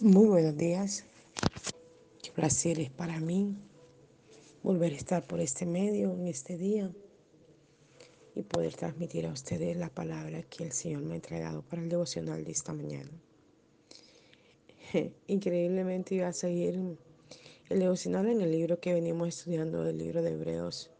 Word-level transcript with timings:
Muy 0.00 0.26
buenos 0.26 0.56
días. 0.56 1.04
Qué 2.20 2.32
placer 2.32 2.80
es 2.80 2.90
para 2.90 3.20
mí 3.20 3.56
volver 4.60 4.92
a 4.92 4.96
estar 4.96 5.24
por 5.24 5.38
este 5.38 5.66
medio 5.66 6.12
en 6.14 6.26
este 6.26 6.58
día 6.58 6.90
y 8.34 8.42
poder 8.42 8.74
transmitir 8.74 9.24
a 9.24 9.32
ustedes 9.32 9.76
la 9.76 9.90
palabra 9.90 10.42
que 10.42 10.64
el 10.64 10.72
Señor 10.72 11.02
me 11.02 11.12
ha 11.12 11.16
entregado 11.16 11.62
para 11.62 11.80
el 11.80 11.88
devocional 11.88 12.44
de 12.44 12.50
esta 12.50 12.72
mañana. 12.72 13.08
Increíblemente 15.28 16.16
iba 16.16 16.26
a 16.26 16.32
seguir 16.32 16.98
el 17.68 17.78
devocional 17.78 18.26
en 18.26 18.40
el 18.40 18.50
libro 18.50 18.80
que 18.80 18.94
venimos 18.94 19.28
estudiando, 19.28 19.88
el 19.88 19.96
libro 19.96 20.22
de 20.22 20.32
Hebreos, 20.32 20.90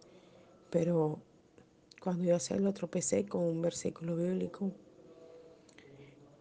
pero 0.71 1.19
cuando 2.01 2.23
iba 2.23 2.35
a 2.35 2.37
hacerlo 2.37 2.73
tropecé 2.73 3.27
con 3.27 3.43
un 3.43 3.61
versículo 3.61 4.15
bíblico 4.15 4.71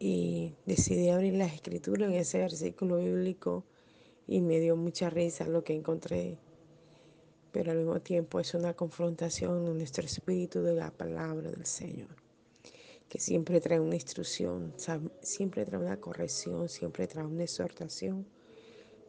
y 0.05 0.53
decidí 0.65 1.07
abrir 1.07 1.35
las 1.35 1.53
escrituras 1.53 2.09
en 2.09 2.15
ese 2.15 2.39
versículo 2.39 2.97
bíblico 2.97 3.63
y 4.27 4.41
me 4.41 4.59
dio 4.59 4.75
mucha 4.75 5.09
risa 5.09 5.47
lo 5.47 5.63
que 5.63 5.73
encontré. 5.73 6.37
Pero 7.53 7.71
al 7.71 7.77
mismo 7.77 8.01
tiempo 8.01 8.41
es 8.41 8.53
una 8.53 8.73
confrontación 8.73 9.65
en 9.65 9.77
nuestro 9.77 10.03
espíritu 10.03 10.61
de 10.61 10.73
la 10.73 10.91
palabra 10.91 11.49
del 11.51 11.65
Señor, 11.65 12.17
que 13.07 13.17
siempre 13.17 13.61
trae 13.61 13.79
una 13.79 13.95
instrucción, 13.95 14.73
siempre 15.21 15.63
trae 15.63 15.79
una 15.79 16.01
corrección, 16.01 16.67
siempre 16.67 17.07
trae 17.07 17.25
una 17.25 17.43
exhortación. 17.43 18.25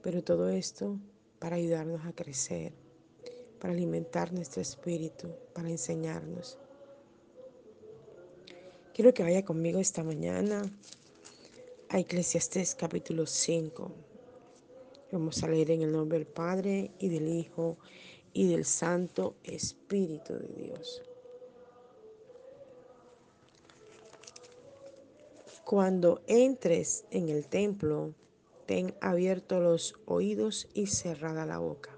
Pero 0.01 0.23
todo 0.23 0.49
esto 0.49 0.97
para 1.41 1.57
ayudarnos 1.57 2.07
a 2.07 2.13
crecer, 2.13 2.73
para 3.59 3.75
alimentar 3.75 4.33
nuestro 4.33 4.63
espíritu, 4.63 5.35
para 5.55 5.71
enseñarnos. 5.71 6.57
Quiero 8.95 9.13
que 9.13 9.25
vaya 9.25 9.45
conmigo 9.45 9.81
esta 9.81 10.05
mañana 10.05 10.63
a 11.89 11.99
Eclesiastés 11.99 12.77
capítulo 12.77 13.27
5. 13.27 13.91
Vamos 15.11 15.43
a 15.43 15.49
leer 15.49 15.73
en 15.73 15.83
el 15.83 15.91
nombre 15.91 16.19
del 16.19 16.29
Padre 16.29 16.93
y 17.01 17.09
del 17.09 17.27
Hijo 17.27 17.77
y 18.33 18.47
del 18.47 18.65
Santo 18.65 19.35
Espíritu 19.43 20.35
de 20.35 20.47
Dios. 20.47 21.03
Cuando 25.65 26.23
entres 26.29 27.05
en 27.11 27.31
el 27.31 27.49
templo, 27.49 28.15
ten 28.65 28.95
abiertos 29.01 29.61
los 29.61 29.95
oídos 30.07 30.69
y 30.73 30.87
cerrada 30.87 31.45
la 31.45 31.59
boca. 31.59 31.91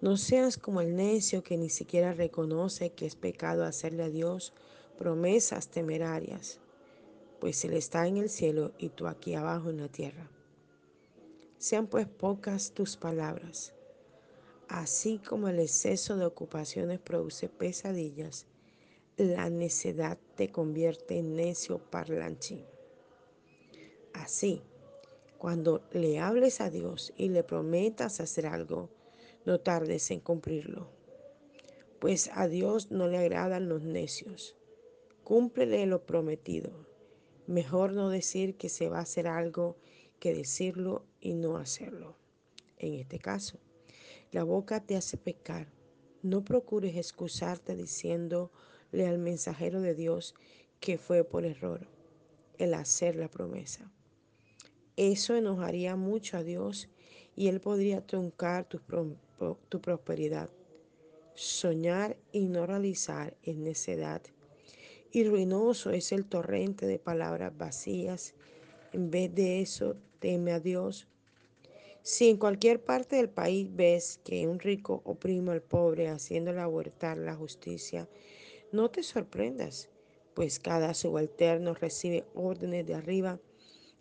No 0.00 0.16
seas 0.16 0.58
como 0.58 0.80
el 0.80 0.96
necio 0.96 1.44
que 1.44 1.56
ni 1.56 1.70
siquiera 1.70 2.12
reconoce 2.12 2.90
que 2.90 3.06
es 3.06 3.14
pecado 3.14 3.64
hacerle 3.64 4.02
a 4.02 4.10
Dios 4.10 4.52
promesas 5.00 5.68
temerarias, 5.68 6.60
pues 7.40 7.64
Él 7.64 7.72
está 7.72 8.06
en 8.06 8.18
el 8.18 8.28
cielo 8.28 8.72
y 8.76 8.90
tú 8.90 9.06
aquí 9.06 9.34
abajo 9.34 9.70
en 9.70 9.78
la 9.78 9.88
tierra. 9.88 10.28
Sean 11.56 11.86
pues 11.86 12.06
pocas 12.06 12.72
tus 12.72 12.98
palabras. 12.98 13.72
Así 14.68 15.16
como 15.16 15.48
el 15.48 15.58
exceso 15.58 16.18
de 16.18 16.26
ocupaciones 16.26 17.00
produce 17.00 17.48
pesadillas, 17.48 18.46
la 19.16 19.48
necedad 19.48 20.18
te 20.34 20.50
convierte 20.50 21.16
en 21.16 21.34
necio 21.34 21.78
parlanchín. 21.78 22.66
Así, 24.12 24.60
cuando 25.38 25.80
le 25.92 26.18
hables 26.18 26.60
a 26.60 26.68
Dios 26.68 27.14
y 27.16 27.30
le 27.30 27.42
prometas 27.42 28.20
hacer 28.20 28.46
algo, 28.46 28.90
no 29.46 29.60
tardes 29.60 30.10
en 30.10 30.20
cumplirlo, 30.20 30.88
pues 32.00 32.28
a 32.34 32.48
Dios 32.48 32.90
no 32.90 33.08
le 33.08 33.16
agradan 33.16 33.66
los 33.70 33.80
necios 33.80 34.59
Cúmplele 35.30 35.86
lo 35.86 36.06
prometido. 36.06 36.72
Mejor 37.46 37.92
no 37.92 38.10
decir 38.10 38.56
que 38.56 38.68
se 38.68 38.88
va 38.88 38.98
a 38.98 39.02
hacer 39.02 39.28
algo 39.28 39.76
que 40.18 40.34
decirlo 40.34 41.06
y 41.20 41.34
no 41.34 41.56
hacerlo. 41.56 42.16
En 42.78 42.94
este 42.94 43.20
caso, 43.20 43.60
la 44.32 44.42
boca 44.42 44.80
te 44.84 44.96
hace 44.96 45.18
pecar. 45.18 45.68
No 46.24 46.42
procures 46.42 46.96
excusarte 46.96 47.76
diciéndole 47.76 49.06
al 49.06 49.18
mensajero 49.18 49.80
de 49.80 49.94
Dios 49.94 50.34
que 50.80 50.98
fue 50.98 51.22
por 51.22 51.44
error 51.44 51.86
el 52.58 52.74
hacer 52.74 53.14
la 53.14 53.30
promesa. 53.30 53.92
Eso 54.96 55.36
enojaría 55.36 55.94
mucho 55.94 56.38
a 56.38 56.42
Dios 56.42 56.88
y 57.36 57.46
Él 57.46 57.60
podría 57.60 58.04
truncar 58.04 58.68
tu, 58.68 58.80
tu 59.68 59.80
prosperidad. 59.80 60.50
Soñar 61.36 62.16
y 62.32 62.46
no 62.46 62.66
realizar 62.66 63.36
es 63.44 63.54
necedad 63.54 64.22
y 65.12 65.24
ruinoso 65.24 65.90
es 65.90 66.12
el 66.12 66.24
torrente 66.24 66.86
de 66.86 66.98
palabras 66.98 67.56
vacías. 67.56 68.34
En 68.92 69.10
vez 69.10 69.34
de 69.34 69.60
eso, 69.60 69.96
teme 70.18 70.52
a 70.52 70.60
Dios. 70.60 71.08
Si 72.02 72.28
en 72.28 72.38
cualquier 72.38 72.82
parte 72.82 73.16
del 73.16 73.28
país 73.28 73.68
ves 73.70 74.20
que 74.24 74.46
un 74.46 74.58
rico 74.58 75.02
oprime 75.04 75.52
al 75.52 75.62
pobre 75.62 76.08
haciéndole 76.08 76.60
abortar 76.60 77.18
la 77.18 77.34
justicia, 77.34 78.08
no 78.72 78.90
te 78.90 79.02
sorprendas, 79.02 79.90
pues 80.34 80.58
cada 80.58 80.94
subalterno 80.94 81.74
recibe 81.74 82.24
órdenes 82.34 82.86
de 82.86 82.94
arriba 82.94 83.40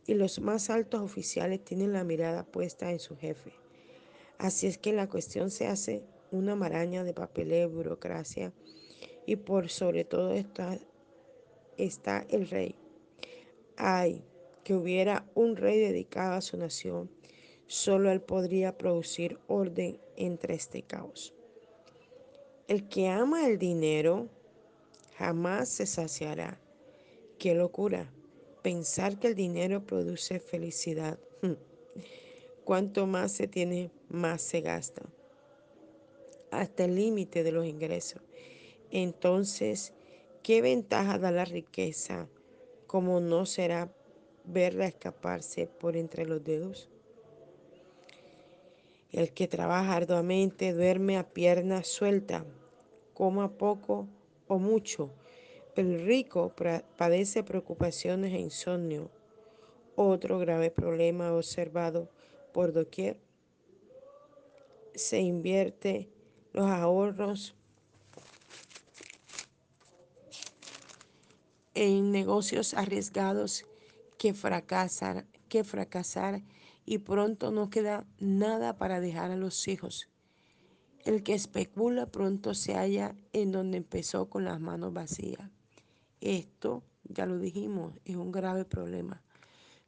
y 0.05 0.13
los 0.13 0.39
más 0.39 0.69
altos 0.69 1.01
oficiales 1.01 1.63
tienen 1.63 1.93
la 1.93 2.03
mirada 2.03 2.45
puesta 2.45 2.91
en 2.91 2.99
su 2.99 3.17
jefe. 3.17 3.51
Así 4.37 4.67
es 4.67 4.77
que 4.77 4.93
la 4.93 5.09
cuestión 5.09 5.51
se 5.51 5.67
hace 5.67 6.03
una 6.31 6.55
maraña 6.55 7.03
de 7.03 7.13
papeleo, 7.13 7.69
burocracia 7.69 8.53
y 9.25 9.35
por 9.35 9.69
sobre 9.69 10.05
todo 10.05 10.33
está 10.33 10.79
está 11.79 12.25
el 12.29 12.49
rey. 12.49 12.75
Ay, 13.77 14.23
que 14.63 14.73
hubiera 14.73 15.25
un 15.35 15.55
rey 15.55 15.79
dedicado 15.79 16.33
a 16.33 16.41
su 16.41 16.57
nación. 16.57 17.09
Solo 17.67 18.11
él 18.11 18.21
podría 18.21 18.77
producir 18.77 19.39
orden 19.47 19.99
entre 20.15 20.55
este 20.55 20.81
caos. 20.83 21.33
El 22.67 22.87
que 22.87 23.07
ama 23.07 23.47
el 23.47 23.57
dinero 23.57 24.27
jamás 25.17 25.69
se 25.69 25.85
saciará. 25.85 26.59
Qué 27.37 27.55
locura 27.55 28.11
pensar 28.61 29.19
que 29.19 29.27
el 29.27 29.35
dinero 29.35 29.85
produce 29.85 30.39
felicidad. 30.39 31.19
Cuanto 32.63 33.07
más 33.07 33.31
se 33.31 33.47
tiene, 33.47 33.91
más 34.09 34.41
se 34.41 34.61
gasta. 34.61 35.03
Hasta 36.51 36.85
el 36.85 36.95
límite 36.95 37.43
de 37.43 37.51
los 37.51 37.65
ingresos. 37.65 38.21
Entonces, 38.91 39.93
¿Qué 40.43 40.61
ventaja 40.61 41.19
da 41.19 41.31
la 41.31 41.45
riqueza 41.45 42.29
como 42.87 43.19
no 43.19 43.45
será 43.45 43.93
verla 44.45 44.87
escaparse 44.87 45.67
por 45.67 45.97
entre 45.97 46.25
los 46.25 46.43
dedos? 46.43 46.89
El 49.11 49.33
que 49.33 49.47
trabaja 49.47 49.95
arduamente 49.95 50.73
duerme 50.73 51.17
a 51.17 51.27
pierna 51.27 51.83
suelta, 51.83 52.45
coma 53.13 53.57
poco 53.57 54.07
o 54.47 54.59
mucho. 54.59 55.11
El 55.75 56.05
rico 56.05 56.53
padece 56.97 57.43
preocupaciones 57.43 58.33
e 58.33 58.39
insomnio. 58.39 59.11
Otro 59.95 60.39
grave 60.39 60.71
problema 60.71 61.33
observado 61.33 62.09
por 62.53 62.71
doquier. 62.71 63.19
Se 64.95 65.19
invierte 65.19 66.09
los 66.53 66.65
ahorros 66.65 67.58
en 71.79 72.11
negocios 72.11 72.73
arriesgados 72.73 73.65
que 74.17 74.33
fracasar, 74.33 75.25
que 75.47 75.63
fracasar 75.63 76.43
y 76.85 76.97
pronto 76.97 77.51
no 77.51 77.69
queda 77.69 78.05
nada 78.19 78.75
para 78.75 78.99
dejar 78.99 79.31
a 79.31 79.37
los 79.37 79.65
hijos. 79.69 80.09
El 81.05 81.23
que 81.23 81.33
especula 81.33 82.07
pronto 82.07 82.53
se 82.53 82.73
halla 82.73 83.15
en 83.31 83.53
donde 83.53 83.77
empezó 83.77 84.29
con 84.29 84.43
las 84.43 84.59
manos 84.59 84.91
vacías. 84.91 85.49
Esto, 86.19 86.83
ya 87.05 87.25
lo 87.25 87.39
dijimos, 87.39 87.93
es 88.03 88.17
un 88.17 88.33
grave 88.33 88.65
problema, 88.65 89.23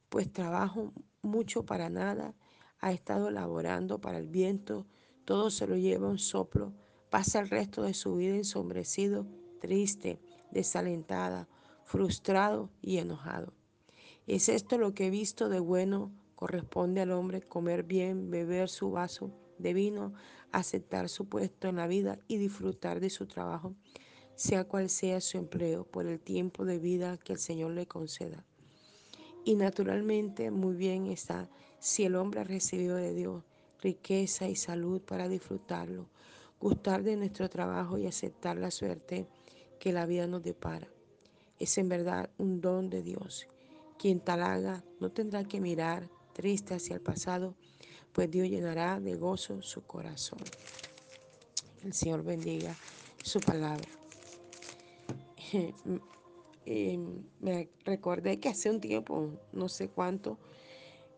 pues 0.07 0.31
trabajo 0.31 0.93
mucho 1.21 1.65
para 1.65 1.89
nada, 1.89 2.35
ha 2.79 2.93
estado 2.93 3.31
laborando 3.31 3.99
para 3.99 4.17
el 4.17 4.29
viento, 4.29 4.87
todo 5.25 5.49
se 5.49 5.67
lo 5.67 5.75
lleva 5.75 6.07
un 6.07 6.19
soplo, 6.19 6.71
pasa 7.09 7.41
el 7.41 7.49
resto 7.49 7.83
de 7.83 7.93
su 7.93 8.15
vida 8.15 8.35
ensombrecido, 8.35 9.27
triste, 9.59 10.21
desalentada, 10.51 11.49
frustrado 11.91 12.69
y 12.81 12.99
enojado. 12.99 13.51
¿Es 14.25 14.47
esto 14.47 14.77
lo 14.77 14.93
que 14.93 15.07
he 15.07 15.09
visto 15.09 15.49
de 15.49 15.59
bueno? 15.59 16.13
Corresponde 16.35 17.01
al 17.01 17.11
hombre 17.11 17.41
comer 17.41 17.83
bien, 17.83 18.31
beber 18.31 18.69
su 18.69 18.91
vaso 18.91 19.33
de 19.57 19.73
vino, 19.73 20.13
aceptar 20.53 21.09
su 21.09 21.27
puesto 21.27 21.67
en 21.67 21.75
la 21.75 21.87
vida 21.87 22.17
y 22.29 22.37
disfrutar 22.37 23.01
de 23.01 23.09
su 23.09 23.27
trabajo, 23.27 23.75
sea 24.35 24.63
cual 24.63 24.89
sea 24.89 25.19
su 25.19 25.37
empleo, 25.37 25.83
por 25.83 26.07
el 26.07 26.21
tiempo 26.21 26.63
de 26.63 26.79
vida 26.79 27.17
que 27.17 27.33
el 27.33 27.39
Señor 27.39 27.71
le 27.71 27.87
conceda. 27.87 28.45
Y 29.43 29.55
naturalmente 29.55 30.49
muy 30.49 30.75
bien 30.75 31.07
está 31.07 31.49
si 31.79 32.05
el 32.05 32.15
hombre 32.15 32.39
ha 32.39 32.45
recibido 32.45 32.95
de 32.95 33.13
Dios 33.13 33.43
riqueza 33.81 34.47
y 34.47 34.55
salud 34.55 35.01
para 35.01 35.27
disfrutarlo, 35.27 36.07
gustar 36.57 37.03
de 37.03 37.17
nuestro 37.17 37.49
trabajo 37.49 37.97
y 37.97 38.07
aceptar 38.07 38.55
la 38.55 38.71
suerte 38.71 39.27
que 39.77 39.91
la 39.91 40.05
vida 40.05 40.25
nos 40.25 40.41
depara 40.41 40.87
es 41.61 41.77
en 41.77 41.89
verdad 41.89 42.29
un 42.37 42.59
don 42.59 42.89
de 42.89 43.03
Dios. 43.03 43.47
Quien 43.99 44.19
tal 44.19 44.41
haga 44.41 44.83
no 44.99 45.11
tendrá 45.11 45.43
que 45.43 45.61
mirar 45.61 46.09
triste 46.33 46.73
hacia 46.73 46.95
el 46.95 47.01
pasado, 47.01 47.55
pues 48.13 48.31
Dios 48.31 48.49
llenará 48.49 48.99
de 48.99 49.15
gozo 49.15 49.61
su 49.61 49.83
corazón. 49.83 50.39
El 51.83 51.93
Señor 51.93 52.23
bendiga 52.23 52.75
su 53.23 53.39
palabra. 53.39 53.87
me 57.39 57.69
recordé 57.85 58.39
que 58.39 58.49
hace 58.49 58.69
un 58.69 58.79
tiempo, 58.79 59.29
no 59.51 59.69
sé 59.69 59.89
cuánto, 59.89 60.39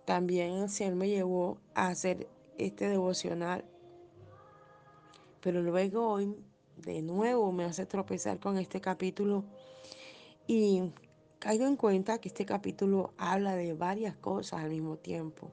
también 0.05 0.51
el 0.53 0.69
Señor 0.69 0.95
me 0.95 1.07
llevó 1.07 1.57
a 1.75 1.87
hacer 1.87 2.27
este 2.57 2.89
devocional. 2.89 3.63
Pero 5.39 5.61
luego 5.61 6.07
hoy 6.07 6.35
de 6.77 7.01
nuevo 7.01 7.51
me 7.51 7.63
hace 7.63 7.85
tropezar 7.85 8.39
con 8.39 8.57
este 8.57 8.81
capítulo 8.81 9.45
y 10.47 10.91
caigo 11.39 11.65
en 11.65 11.75
cuenta 11.75 12.19
que 12.19 12.29
este 12.29 12.45
capítulo 12.45 13.13
habla 13.17 13.55
de 13.55 13.73
varias 13.73 14.15
cosas 14.15 14.61
al 14.61 14.69
mismo 14.69 14.97
tiempo. 14.97 15.51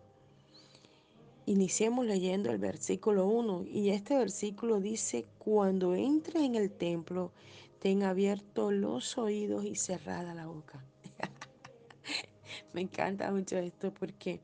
Iniciemos 1.47 2.07
leyendo 2.07 2.51
el 2.51 2.59
versículo 2.59 3.27
1 3.27 3.65
y 3.67 3.91
este 3.91 4.17
versículo 4.17 4.81
dice, 4.81 5.27
cuando 5.39 5.95
entres 5.95 6.43
en 6.43 6.55
el 6.55 6.71
templo, 6.71 7.33
ten 7.81 8.03
abiertos 8.03 8.73
los 8.73 9.19
oídos 9.19 9.65
y 9.65 9.75
cerrada 9.75 10.35
la 10.35 10.47
boca. 10.47 10.85
Me 12.73 12.83
encanta 12.83 13.31
mucho 13.33 13.59
esto 13.59 13.93
porque 13.93 14.41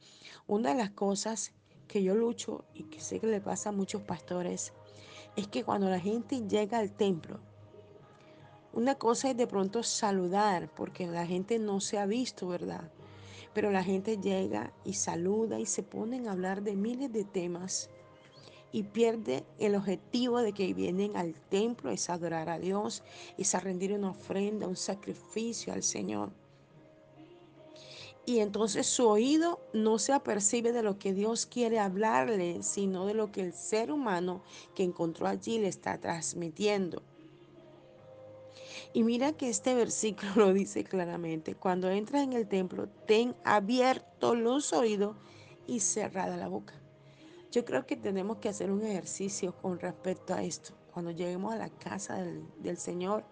una 0.46 0.70
de 0.70 0.76
las 0.76 0.90
cosas 0.90 1.52
que 1.86 2.02
yo 2.02 2.14
lucho 2.14 2.64
y 2.74 2.84
que 2.84 3.00
sé 3.00 3.20
que 3.20 3.26
le 3.26 3.40
pasa 3.40 3.68
a 3.68 3.72
muchos 3.72 4.02
pastores 4.02 4.72
es 5.36 5.46
que 5.48 5.64
cuando 5.64 5.88
la 5.90 6.00
gente 6.00 6.46
llega 6.48 6.78
al 6.78 6.92
templo, 6.96 7.40
una 8.76 8.94
cosa 8.94 9.30
es 9.30 9.36
de 9.38 9.46
pronto 9.46 9.82
saludar, 9.82 10.68
porque 10.74 11.06
la 11.06 11.26
gente 11.26 11.58
no 11.58 11.80
se 11.80 11.98
ha 11.98 12.04
visto, 12.04 12.46
¿verdad? 12.46 12.90
Pero 13.54 13.70
la 13.70 13.82
gente 13.82 14.18
llega 14.18 14.70
y 14.84 14.92
saluda 14.92 15.58
y 15.58 15.64
se 15.64 15.82
ponen 15.82 16.28
a 16.28 16.32
hablar 16.32 16.62
de 16.62 16.76
miles 16.76 17.10
de 17.10 17.24
temas 17.24 17.88
y 18.72 18.82
pierde 18.82 19.46
el 19.58 19.76
objetivo 19.76 20.42
de 20.42 20.52
que 20.52 20.74
vienen 20.74 21.16
al 21.16 21.32
templo, 21.48 21.90
es 21.90 22.10
adorar 22.10 22.50
a 22.50 22.58
Dios, 22.58 23.02
es 23.38 23.54
a 23.54 23.60
rendir 23.60 23.94
una 23.94 24.10
ofrenda, 24.10 24.68
un 24.68 24.76
sacrificio 24.76 25.72
al 25.72 25.82
Señor. 25.82 26.30
Y 28.26 28.40
entonces 28.40 28.86
su 28.86 29.08
oído 29.08 29.58
no 29.72 29.98
se 29.98 30.12
apercibe 30.12 30.72
de 30.72 30.82
lo 30.82 30.98
que 30.98 31.14
Dios 31.14 31.46
quiere 31.46 31.78
hablarle, 31.78 32.62
sino 32.62 33.06
de 33.06 33.14
lo 33.14 33.32
que 33.32 33.40
el 33.40 33.54
ser 33.54 33.90
humano 33.90 34.42
que 34.74 34.82
encontró 34.82 35.28
allí 35.28 35.58
le 35.58 35.68
está 35.68 35.98
transmitiendo. 35.98 37.02
Y 38.96 39.04
mira 39.04 39.32
que 39.32 39.50
este 39.50 39.74
versículo 39.74 40.32
lo 40.36 40.54
dice 40.54 40.82
claramente. 40.82 41.54
Cuando 41.54 41.90
entras 41.90 42.22
en 42.22 42.32
el 42.32 42.48
templo, 42.48 42.88
ten 43.06 43.36
abiertos 43.44 44.38
los 44.38 44.72
oídos 44.72 45.18
y 45.66 45.80
cerrada 45.80 46.38
la 46.38 46.48
boca. 46.48 46.72
Yo 47.52 47.66
creo 47.66 47.84
que 47.84 47.96
tenemos 47.96 48.38
que 48.38 48.48
hacer 48.48 48.70
un 48.70 48.82
ejercicio 48.82 49.54
con 49.60 49.78
respecto 49.78 50.32
a 50.32 50.42
esto. 50.42 50.72
Cuando 50.94 51.10
lleguemos 51.10 51.52
a 51.52 51.58
la 51.58 51.68
casa 51.68 52.22
del, 52.62 52.78
Señor, 52.78 53.22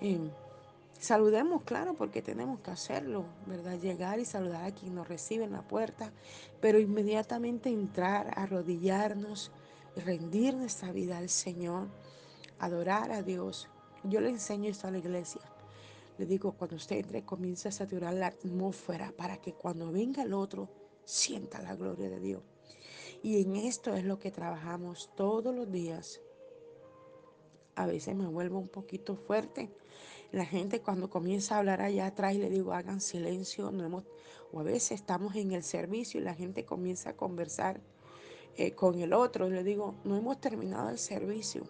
eh, 0.00 0.30
Saludemos, 0.98 1.62
claro, 1.64 1.92
porque 1.92 2.22
tenemos 2.22 2.60
que 2.60 2.70
hacerlo, 2.70 3.26
¿verdad? 3.46 3.78
Llegar 3.78 4.18
y 4.18 4.24
saludar 4.24 4.64
a 4.64 4.74
quien 4.74 4.94
nos 4.94 5.08
recibe 5.08 5.44
en 5.44 5.52
la 5.52 5.62
puerta, 5.62 6.10
pero 6.62 6.78
inmediatamente 6.78 7.68
entrar, 7.68 8.32
arrodillarnos 8.34 9.50
rendir 9.94 10.54
nuestra 10.54 10.90
vida 10.90 11.18
al 11.18 11.28
Señor, 11.28 11.88
adorar 12.58 13.12
a 13.12 13.22
Dios. 13.22 13.68
Yo 14.04 14.20
le 14.20 14.30
enseño 14.30 14.70
esto 14.70 14.86
a 14.86 14.90
la 14.90 14.98
iglesia. 14.98 15.42
Le 16.18 16.26
digo, 16.26 16.52
cuando 16.52 16.76
usted 16.76 16.96
entre, 16.96 17.24
comienza 17.24 17.70
a 17.70 17.72
saturar 17.72 18.14
la 18.14 18.28
atmósfera 18.28 19.12
para 19.16 19.38
que 19.38 19.54
cuando 19.54 19.90
venga 19.90 20.22
el 20.22 20.34
otro, 20.34 20.68
sienta 21.04 21.62
la 21.62 21.74
gloria 21.74 22.08
de 22.10 22.20
Dios. 22.20 22.42
Y 23.22 23.42
en 23.42 23.56
esto 23.56 23.94
es 23.94 24.04
lo 24.04 24.18
que 24.18 24.30
trabajamos 24.30 25.10
todos 25.16 25.54
los 25.54 25.70
días. 25.70 26.20
A 27.74 27.86
veces 27.86 28.14
me 28.14 28.26
vuelvo 28.26 28.58
un 28.58 28.68
poquito 28.68 29.16
fuerte 29.16 29.70
la 30.32 30.44
gente 30.44 30.80
cuando 30.80 31.10
comienza 31.10 31.56
a 31.56 31.58
hablar 31.58 31.82
allá 31.82 32.06
atrás 32.06 32.36
le 32.36 32.48
digo, 32.50 32.72
hagan 32.72 33.00
silencio, 33.00 33.72
no 33.72 33.84
hemos, 33.84 34.04
o 34.52 34.60
a 34.60 34.62
veces 34.62 34.92
estamos 34.92 35.34
en 35.34 35.52
el 35.52 35.64
servicio 35.64 36.20
y 36.20 36.24
la 36.24 36.34
gente 36.34 36.64
comienza 36.64 37.10
a 37.10 37.16
conversar 37.16 37.80
eh, 38.56 38.72
con 38.72 39.00
el 39.00 39.12
otro 39.12 39.48
y 39.48 39.50
le 39.50 39.64
digo, 39.64 39.96
no 40.04 40.16
hemos 40.16 40.40
terminado 40.40 40.88
el 40.90 40.98
servicio. 40.98 41.64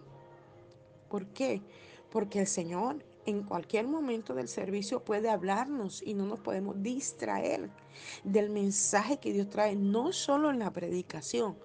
¿Por 1.09 1.27
qué? 1.27 1.61
Porque 2.11 2.39
el 2.39 2.47
Señor 2.47 3.03
en 3.25 3.43
cualquier 3.43 3.87
momento 3.87 4.33
del 4.33 4.47
servicio 4.47 5.03
puede 5.03 5.29
hablarnos 5.29 6.01
y 6.01 6.13
no 6.13 6.25
nos 6.25 6.39
podemos 6.39 6.81
distraer 6.81 7.69
del 8.23 8.49
mensaje 8.49 9.17
que 9.17 9.31
Dios 9.31 9.49
trae, 9.49 9.75
no 9.75 10.11
solo 10.11 10.49
en 10.49 10.59
la 10.59 10.71
predicación, 10.71 11.55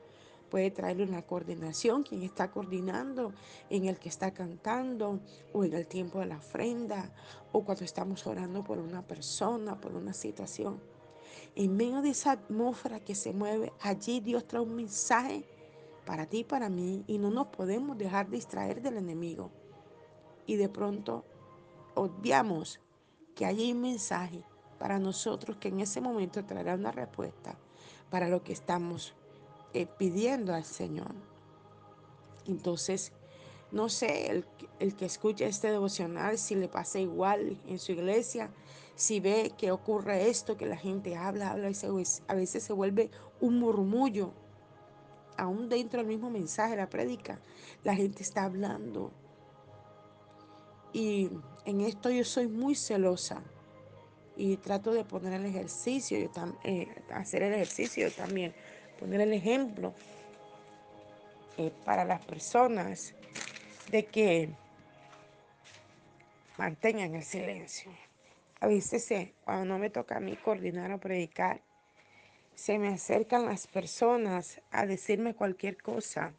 Puede 0.50 0.70
traerle 0.70 1.04
una 1.04 1.22
coordinación, 1.22 2.04
quien 2.04 2.22
está 2.22 2.50
coordinando, 2.50 3.32
en 3.69 3.87
el 3.87 3.98
que 3.98 4.08
está 4.08 4.32
cantando, 4.32 5.20
o 5.52 5.64
en 5.64 5.75
el 5.75 5.87
tiempo 5.87 6.20
de 6.20 6.26
la 6.26 6.37
ofrenda, 6.37 7.12
o 7.52 7.64
cuando 7.64 7.84
estamos 7.84 8.26
orando 8.26 8.62
por 8.62 8.78
una 8.78 9.02
persona, 9.02 9.81
por 9.81 9.94
una 9.96 10.12
situación. 10.12 10.81
En 11.56 11.76
medio 11.76 12.00
de 12.00 12.10
esa 12.10 12.32
atmósfera 12.32 13.00
que 13.00 13.14
se 13.14 13.32
mueve, 13.32 13.72
allí 13.81 14.20
Dios 14.20 14.46
trae 14.46 14.62
un 14.62 14.76
mensaje 14.76 15.44
para 16.04 16.26
ti 16.26 16.38
y 16.38 16.44
para 16.44 16.69
mí, 16.69 17.02
y 17.08 17.19
no 17.19 17.31
nos 17.31 17.48
podemos 17.48 17.98
dejar 17.98 18.31
distraer 18.31 18.81
del 18.81 18.98
enemigo. 18.98 19.50
Y 20.46 20.56
de 20.56 20.69
pronto 20.69 21.25
obviamos 21.94 22.81
que 23.34 23.46
hay 23.46 23.72
un 23.72 23.81
mensaje 23.81 24.43
para 24.78 24.98
nosotros 24.98 25.56
que 25.58 25.69
en 25.69 25.81
ese 25.81 26.00
momento 26.00 26.44
traerá 26.44 26.75
una 26.75 26.93
respuesta 26.93 27.58
para 28.10 28.28
lo 28.28 28.43
que 28.43 28.52
estamos 28.52 29.14
eh, 29.75 29.87
pidiendo 29.87 30.54
al 30.54 30.64
Señor. 30.64 31.14
Entonces, 32.46 33.12
no 33.72 33.88
sé, 33.88 34.31
el, 34.31 34.46
el, 34.78 34.94
que 34.94 35.06
escuche 35.06 35.46
este 35.46 35.70
devocional, 35.70 36.38
si 36.38 36.54
le 36.54 36.69
pasa 36.69 36.98
igual 37.00 37.60
en 37.66 37.78
su 37.78 37.93
iglesia, 37.93 38.50
si 38.94 39.20
ve 39.20 39.52
que 39.58 39.72
ocurre 39.72 40.28
esto, 40.28 40.56
que 40.56 40.66
la 40.66 40.76
gente 40.76 41.16
habla, 41.16 41.50
habla 41.50 41.69
y 41.69 41.75
se, 41.75 41.88
a 42.28 42.34
veces 42.34 42.62
se 42.62 42.72
vuelve 42.72 43.10
un 43.40 43.58
murmullo, 43.58 44.32
aún 45.37 45.69
dentro 45.69 45.98
del 45.98 46.08
mismo 46.08 46.31
mensaje, 46.31 46.76
la 46.76 46.88
prédica, 46.88 47.40
la 47.84 47.94
gente 47.94 48.22
está 48.22 48.44
hablando. 48.44 49.12
Y 50.93 51.31
en 51.65 51.81
esto 51.81 52.11
yo 52.11 52.25
soy 52.25 52.47
muy 52.47 52.75
celosa 52.75 53.43
y 54.37 54.56
trato 54.59 54.93
de 54.93 55.05
poner 55.05 55.33
el 55.33 55.47
ejercicio, 55.47 56.19
yo 56.19 56.31
eh, 56.65 56.88
hacer 57.12 57.43
el 57.43 57.55
ejercicio 57.55 58.10
también 58.13 58.55
poner 58.99 59.20
el 59.20 59.32
ejemplo 59.32 59.94
eh, 61.58 61.72
para 61.84 62.05
las 62.05 62.25
personas 62.25 63.15
de 63.91 64.05
que 64.06 64.51
mantengan 66.58 67.15
el 67.15 67.22
silencio. 67.22 67.91
A 68.60 68.67
veces 68.67 69.32
cuando 69.44 69.65
no 69.65 69.79
me 69.79 69.91
toca 69.91 70.17
a 70.17 70.20
mí 70.20 70.37
coordinar 70.37 70.91
o 70.93 70.99
predicar, 70.99 71.60
se 72.55 72.79
me 72.79 72.89
acercan 72.89 73.44
las 73.44 73.67
personas 73.67 74.60
a 74.70 74.87
decirme 74.87 75.34
cualquier 75.34 75.77
cosa 75.81 76.32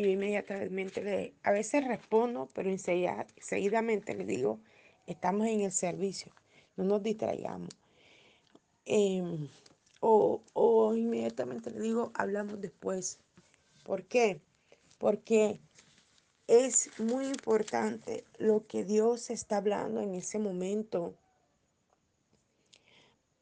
y 0.00 0.12
inmediatamente 0.12 1.02
le, 1.02 1.34
a 1.42 1.52
veces 1.52 1.86
respondo, 1.86 2.48
pero 2.54 2.70
seguidamente 2.78 4.14
le 4.14 4.24
digo, 4.24 4.58
estamos 5.06 5.46
en 5.46 5.60
el 5.60 5.72
servicio, 5.72 6.32
no 6.76 6.84
nos 6.84 7.02
distraigamos. 7.02 7.68
Em, 8.86 9.48
o, 10.00 10.94
inmediatamente 10.96 11.70
le 11.70 11.80
digo, 11.80 12.12
hablamos 12.14 12.62
después. 12.62 13.18
¿Por 13.84 14.04
qué? 14.04 14.40
Porque 14.98 15.60
es 16.46 16.88
muy 16.98 17.26
importante 17.26 18.24
lo 18.38 18.66
que 18.66 18.84
Dios 18.84 19.28
está 19.28 19.58
hablando 19.58 20.00
en 20.00 20.14
ese 20.14 20.38
momento 20.38 21.14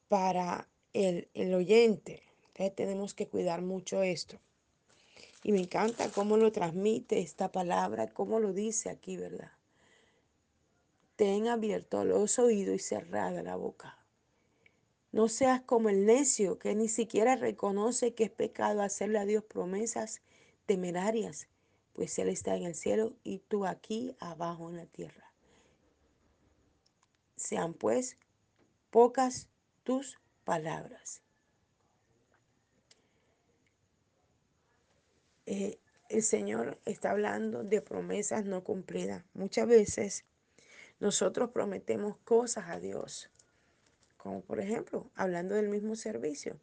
para 0.09 0.67
el, 0.93 1.29
el 1.35 1.55
oyente. 1.55 2.25
Entonces 2.49 2.75
tenemos 2.75 3.15
que 3.15 3.29
cuidar 3.29 3.63
mucho 3.63 4.03
esto. 4.03 4.41
Y 5.49 5.53
me 5.53 5.61
encanta 5.61 6.11
cómo 6.11 6.37
lo 6.37 6.53
transmite 6.53 7.21
esta 7.21 7.51
palabra, 7.51 8.13
cómo 8.13 8.39
lo 8.39 8.53
dice 8.53 8.91
aquí, 8.91 9.17
¿verdad? 9.17 9.53
Ten 11.17 11.49
abierto 11.49 12.05
los 12.05 12.39
oídos 12.39 12.77
y 12.77 12.79
cerrada 12.81 13.43
la 13.43 13.57
boca. 13.57 13.97
No 15.11 15.27
seas 15.29 15.63
como 15.63 15.89
el 15.89 16.05
necio 16.05 16.59
que 16.59 16.75
ni 16.75 16.87
siquiera 16.87 17.35
reconoce 17.35 18.13
que 18.13 18.25
es 18.25 18.31
pecado 18.31 18.83
hacerle 18.83 19.21
a 19.21 19.25
Dios 19.25 19.43
promesas 19.43 20.21
temerarias, 20.67 21.49
pues 21.95 22.19
Él 22.19 22.29
está 22.29 22.55
en 22.55 22.65
el 22.65 22.75
cielo 22.75 23.17
y 23.25 23.39
tú 23.39 23.65
aquí 23.65 24.15
abajo 24.21 24.69
en 24.69 24.77
la 24.77 24.85
tierra. 24.85 25.33
Sean 27.37 27.73
pues 27.73 28.19
pocas 28.91 29.49
tus 29.83 30.19
palabras. 30.45 31.23
Eh, 35.51 35.79
el 36.09 36.23
Señor 36.23 36.79
está 36.85 37.11
hablando 37.11 37.65
de 37.65 37.81
promesas 37.81 38.45
no 38.45 38.65
cumplidas. 38.65 39.25
Muchas 39.35 39.67
veces 39.67 40.25
nosotros 41.01 41.51
prometemos 41.51 42.17
cosas 42.19 42.69
a 42.69 42.79
Dios 42.81 43.31
como 44.19 44.43
por 44.43 44.61
ejemplo, 44.61 45.11
hablando 45.15 45.55
del 45.55 45.71
mismo 45.71 45.97
servicio. 45.97 46.61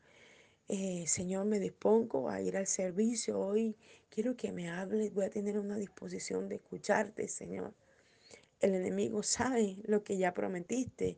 Eh, 0.67 1.05
Señor, 1.07 1.45
me 1.45 1.59
dispongo 1.59 2.29
a 2.29 2.41
ir 2.41 2.57
al 2.57 2.67
servicio 2.67 3.39
hoy. 3.39 3.75
Quiero 4.09 4.35
que 4.35 4.51
me 4.51 4.69
hables. 4.69 5.13
Voy 5.13 5.25
a 5.25 5.29
tener 5.29 5.57
una 5.57 5.77
disposición 5.77 6.47
de 6.47 6.55
escucharte, 6.55 7.27
Señor. 7.27 7.73
El 8.59 8.75
enemigo 8.75 9.23
sabe 9.23 9.77
lo 9.85 10.03
que 10.03 10.17
ya 10.17 10.33
prometiste 10.33 11.17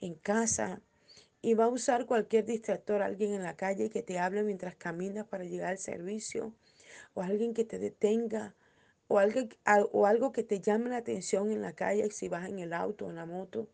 en 0.00 0.14
casa 0.14 0.82
y 1.40 1.54
va 1.54 1.64
a 1.64 1.68
usar 1.68 2.06
cualquier 2.06 2.44
distractor, 2.44 3.00
alguien 3.00 3.32
en 3.32 3.42
la 3.42 3.56
calle 3.56 3.88
que 3.88 4.02
te 4.02 4.18
hable 4.18 4.42
mientras 4.42 4.74
caminas 4.76 5.26
para 5.26 5.44
llegar 5.44 5.70
al 5.70 5.78
servicio 5.78 6.52
o 7.14 7.22
alguien 7.22 7.54
que 7.54 7.64
te 7.64 7.78
detenga 7.78 8.54
o 9.08 9.18
algo, 9.18 9.40
o 9.92 10.06
algo 10.06 10.32
que 10.32 10.42
te 10.42 10.60
llame 10.60 10.90
la 10.90 10.98
atención 10.98 11.50
en 11.50 11.62
la 11.62 11.72
calle 11.72 12.10
si 12.10 12.28
vas 12.28 12.48
en 12.48 12.58
el 12.58 12.72
auto 12.72 13.06
o 13.06 13.10
en 13.10 13.16
la 13.16 13.26
moto. 13.26 13.68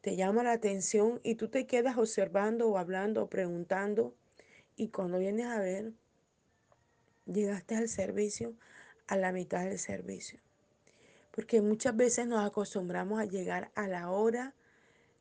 Te 0.00 0.16
llama 0.16 0.42
la 0.42 0.52
atención 0.52 1.20
y 1.22 1.36
tú 1.36 1.48
te 1.48 1.66
quedas 1.66 1.96
observando 1.96 2.68
o 2.68 2.78
hablando 2.78 3.22
o 3.22 3.28
preguntando 3.28 4.14
y 4.76 4.88
cuando 4.88 5.18
vienes 5.18 5.46
a 5.46 5.58
ver, 5.60 5.92
llegaste 7.26 7.76
al 7.76 7.88
servicio 7.88 8.54
a 9.06 9.16
la 9.16 9.32
mitad 9.32 9.64
del 9.64 9.78
servicio. 9.78 10.40
Porque 11.30 11.60
muchas 11.60 11.96
veces 11.96 12.26
nos 12.26 12.44
acostumbramos 12.44 13.20
a 13.20 13.24
llegar 13.24 13.70
a 13.74 13.88
la 13.88 14.10
hora 14.10 14.54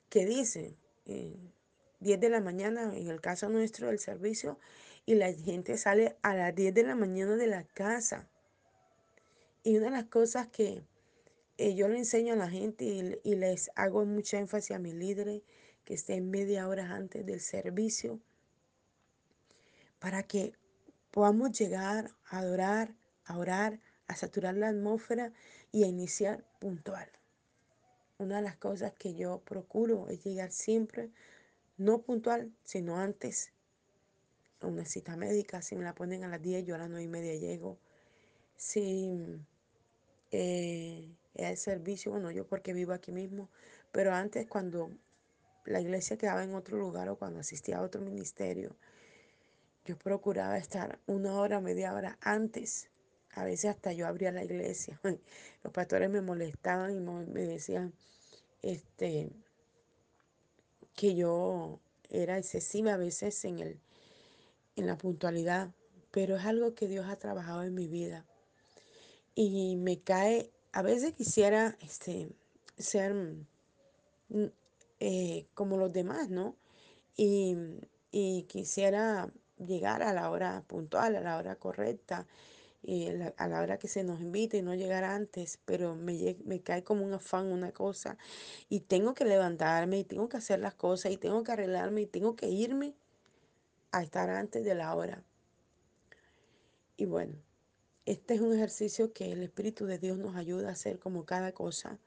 que 0.09 0.25
dicen, 0.25 0.75
10 1.05 2.19
de 2.19 2.29
la 2.29 2.41
mañana, 2.41 2.95
en 2.95 3.07
el 3.07 3.21
caso 3.21 3.49
nuestro 3.49 3.87
del 3.87 3.99
servicio, 3.99 4.59
y 5.05 5.15
la 5.15 5.33
gente 5.33 5.77
sale 5.77 6.17
a 6.22 6.36
las 6.36 6.55
10 6.55 6.74
de 6.74 6.83
la 6.83 6.95
mañana 6.95 7.36
de 7.36 7.48
la 7.48 7.63
casa. 7.63 8.27
Y 9.63 9.77
una 9.77 9.86
de 9.86 9.91
las 9.91 10.05
cosas 10.05 10.48
que 10.48 10.83
eh, 11.57 11.75
yo 11.75 11.88
le 11.88 11.98
enseño 11.98 12.33
a 12.33 12.38
la 12.38 12.50
gente 12.50 13.19
y, 13.24 13.36
les 13.36 13.72
hago 13.75 14.05
mucha 14.05 14.39
énfasis 14.39 14.75
a 14.75 14.79
mis 14.79 14.93
líderes, 14.93 15.41
que 15.86 15.93
estén 15.93 16.31
media 16.31 16.67
hora 16.67 16.91
antes 16.91 17.25
del 17.25 17.41
servicio, 17.41 18.19
para 20.00 20.24
que 20.24 20.53
podamos 21.12 21.51
llegar 21.57 22.12
a 22.25 22.39
adorar, 22.39 22.95
a 23.25 23.38
orar, 23.38 23.79
a 24.07 24.15
saturar 24.15 24.55
la 24.55 24.69
atmósfera 24.69 25.31
y 25.72 25.83
a 25.83 25.88
iniciar 25.88 26.43
puntual. 26.60 27.10
Una 28.17 28.38
de 28.38 28.43
las 28.43 28.57
cosas 28.57 28.93
que 28.93 29.13
yo 29.13 29.39
procuro 29.39 30.07
es 30.10 30.24
llegar 30.24 30.51
siempre, 30.51 31.12
no 31.77 32.01
puntual, 32.01 32.51
sino 32.63 32.98
antes 32.98 33.52
una 34.67 34.86
cita 34.86 35.15
médica. 35.15 35.62
Si 35.62 35.75
me 35.75 35.84
la 35.84 35.96
ponen 35.96 36.24
a 36.24 36.27
las 36.27 36.41
10, 36.41 36.65
yo 36.65 36.75
a 36.75 36.77
las 36.77 36.89
9 36.89 37.03
y 37.03 37.08
media 37.08 37.36
llego. 37.36 37.77
Si 38.58 39.41
eh, 40.32 41.10
el 41.36 41.58
servicio, 41.58 42.12
bueno, 42.12 42.32
yo 42.32 42.46
porque 42.48 42.74
vivo 42.74 42.93
aquí 42.93 43.12
mismo, 43.12 43.50
pero 43.91 44.13
antes 44.13 44.48
cuando 44.48 44.91
la 45.65 45.82
iglesia 45.82 46.17
quedaba 46.17 46.43
en 46.43 46.55
otro 46.55 46.77
lugar 46.77 47.10
o 47.10 47.17
cuando 47.17 47.39
asistía 47.39 47.77
a 47.77 47.82
otro 47.82 48.01
ministerio, 48.01 48.75
yo 49.86 49.98
procuraba 49.98 50.58
estar 50.58 51.00
una 51.08 51.36
hora, 51.39 51.60
media 51.60 51.93
hora 51.93 52.17
antes. 52.22 52.89
A 53.36 53.43
veces 53.43 53.72
hasta 53.72 53.93
yo 53.93 54.08
abría 54.08 54.32
la 54.32 54.43
iglesia. 54.43 55.00
Los 55.63 55.74
pastores 55.74 56.10
me 56.10 56.22
molestaban 56.22 56.96
y 56.96 57.00
me 57.00 57.41
decían 57.41 57.93
este, 58.62 59.32
que 60.96 61.15
yo 61.15 61.79
era 62.10 62.38
excesiva 62.38 62.93
a 62.93 62.98
veces 62.98 63.43
en, 63.46 63.60
el, 63.60 63.79
en 64.75 64.88
la 64.88 64.98
puntualidad, 64.98 65.72
pero 66.12 66.38
es 66.38 66.46
algo 66.46 66.75
que 66.75 66.88
Dios 66.88 67.08
ha 67.08 67.18
trabajado 67.18 67.63
en 67.63 67.74
mi 67.74 67.88
vida. 67.88 68.25
Y 69.36 69.75
me 69.77 70.01
cae, 70.01 70.51
a 70.72 70.82
veces 70.82 71.13
quisiera 71.13 71.77
este, 71.82 72.30
ser 72.77 73.13
mm, 74.30 74.46
eh, 75.00 75.48
como 75.53 75.77
los 75.77 75.92
demás, 75.92 76.30
¿no? 76.30 76.56
Y, 77.15 77.56
y 78.12 78.44
quisiera 78.44 79.32
llegar 79.58 80.03
a 80.03 80.13
la 80.13 80.30
hora 80.30 80.63
puntual, 80.68 81.15
a 81.15 81.22
la 81.22 81.38
hora 81.38 81.56
correcta, 81.56 82.27
a 83.38 83.48
la 83.48 83.62
hora 83.62 83.77
que 83.77 83.88
se 83.88 84.03
nos 84.03 84.20
invite 84.20 84.58
y 84.58 84.62
no 84.62 84.75
llegar 84.75 85.06
antes, 85.06 85.58
pero 85.63 85.96
me, 85.96 86.36
me 86.44 86.62
cae 86.62 86.84
como 86.84 87.06
un 87.06 87.13
afán 87.13 87.51
una 87.51 87.72
cosa 87.72 88.18
y 88.68 88.82
tengo 88.82 89.13
que 89.13 89.24
levantarme 89.24 90.00
y 90.00 90.03
tengo 90.03 90.27
que 90.27 90.38
hacer 90.38 90.60
las 90.60 90.74
cosas 90.74 91.13
y 91.13 91.18
tengo 91.18 91.44
que 91.44 91.53
arreglarme 91.53 92.01
y 92.01 92.06
tengo 92.08 92.36
que 92.36 92.50
irme 92.50 92.94
a 93.93 94.01
estar 94.01 94.29
antes 94.29 94.65
de 94.65 94.75
la 94.75 94.93
hora. 94.95 95.23
Y 96.97 97.05
bueno, 97.05 97.35
este 98.05 98.33
es 98.33 98.41
un 98.41 98.53
ejercicio 98.53 99.13
que 99.13 99.31
el 99.31 99.43
Espíritu 99.43 99.85
de 99.85 100.00
Dios 100.00 100.17
nos 100.17 100.35
ayuda 100.35 100.69
a 100.69 100.73
hacer 100.73 101.00
como 101.00 101.25
cada 101.25 101.51
cosa, 101.53 102.00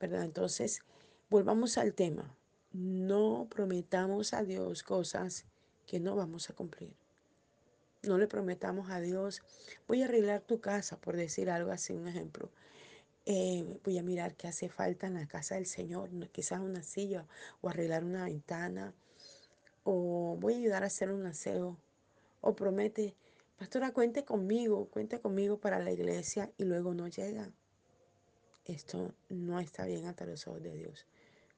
¿verdad? 0.00 0.22
Entonces, 0.22 0.82
volvamos 1.28 1.76
al 1.76 1.92
tema. 1.92 2.34
No 2.72 3.48
prometamos 3.50 4.32
a 4.32 4.44
Dios 4.44 4.82
cosas 4.84 5.44
que 5.86 5.98
no 5.98 6.14
vamos 6.14 6.48
a 6.50 6.54
cumplir. 6.54 6.94
No 8.04 8.16
le 8.16 8.28
prometamos 8.28 8.90
a 8.90 9.00
Dios, 9.00 9.42
voy 9.88 10.02
a 10.02 10.04
arreglar 10.04 10.42
tu 10.42 10.60
casa, 10.60 11.00
por 11.00 11.16
decir 11.16 11.50
algo 11.50 11.72
así, 11.72 11.94
un 11.94 12.06
ejemplo. 12.06 12.50
Eh, 13.26 13.64
voy 13.82 13.98
a 13.98 14.02
mirar 14.02 14.36
qué 14.36 14.46
hace 14.46 14.68
falta 14.68 15.06
en 15.08 15.14
la 15.14 15.26
casa 15.26 15.56
del 15.56 15.66
Señor, 15.66 16.10
quizás 16.30 16.60
una 16.60 16.82
silla 16.82 17.26
o 17.60 17.68
arreglar 17.68 18.04
una 18.04 18.24
ventana, 18.24 18.94
o 19.84 20.36
voy 20.40 20.54
a 20.54 20.56
ayudar 20.56 20.82
a 20.82 20.88
hacer 20.88 21.12
un 21.12 21.26
aseo, 21.26 21.78
o 22.40 22.56
promete, 22.56 23.14
pastora, 23.56 23.92
cuente 23.92 24.24
conmigo, 24.24 24.86
cuente 24.90 25.20
conmigo 25.20 25.58
para 25.58 25.78
la 25.78 25.92
iglesia 25.92 26.50
y 26.58 26.64
luego 26.64 26.94
no 26.94 27.06
llega. 27.06 27.52
Esto 28.64 29.14
no 29.28 29.60
está 29.60 29.84
bien 29.84 30.06
ante 30.06 30.26
los 30.26 30.46
ojos 30.48 30.62
de 30.62 30.74
Dios. 30.74 31.06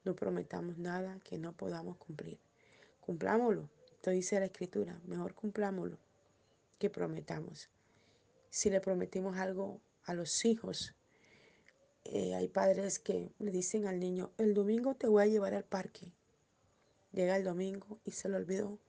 No 0.03 0.15
prometamos 0.15 0.77
nada 0.77 1.19
que 1.23 1.37
no 1.37 1.53
podamos 1.53 1.97
cumplir. 1.97 2.39
Cumplámoslo. 2.99 3.69
Esto 3.91 4.11
dice 4.11 4.39
la 4.39 4.45
escritura. 4.45 4.99
Mejor 5.05 5.33
cumplámoslo 5.33 5.97
que 6.77 6.89
prometamos. 6.89 7.69
Si 8.49 8.69
le 8.69 8.81
prometimos 8.81 9.37
algo 9.37 9.81
a 10.03 10.13
los 10.13 10.45
hijos, 10.45 10.95
eh, 12.03 12.35
hay 12.35 12.47
padres 12.47 12.99
que 12.99 13.31
le 13.39 13.51
dicen 13.51 13.87
al 13.87 13.99
niño, 13.99 14.31
el 14.37 14.53
domingo 14.53 14.95
te 14.95 15.07
voy 15.07 15.23
a 15.23 15.27
llevar 15.27 15.53
al 15.53 15.65
parque. 15.65 16.13
Llega 17.11 17.35
el 17.37 17.43
domingo 17.43 17.99
y 18.05 18.11
se 18.11 18.29
lo 18.29 18.37
olvidó 18.37 18.79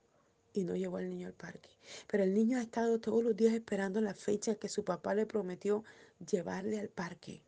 y 0.53 0.63
no 0.63 0.75
llevó 0.75 0.97
al 0.97 1.09
niño 1.09 1.27
al 1.27 1.33
parque. 1.33 1.69
Pero 2.07 2.23
el 2.23 2.33
niño 2.33 2.57
ha 2.57 2.61
estado 2.61 2.99
todos 2.99 3.23
los 3.23 3.35
días 3.35 3.53
esperando 3.53 4.01
la 4.01 4.13
fecha 4.13 4.55
que 4.55 4.69
su 4.69 4.83
papá 4.83 5.13
le 5.13 5.25
prometió 5.25 5.83
llevarle 6.29 6.79
al 6.79 6.89
parque. 6.89 7.41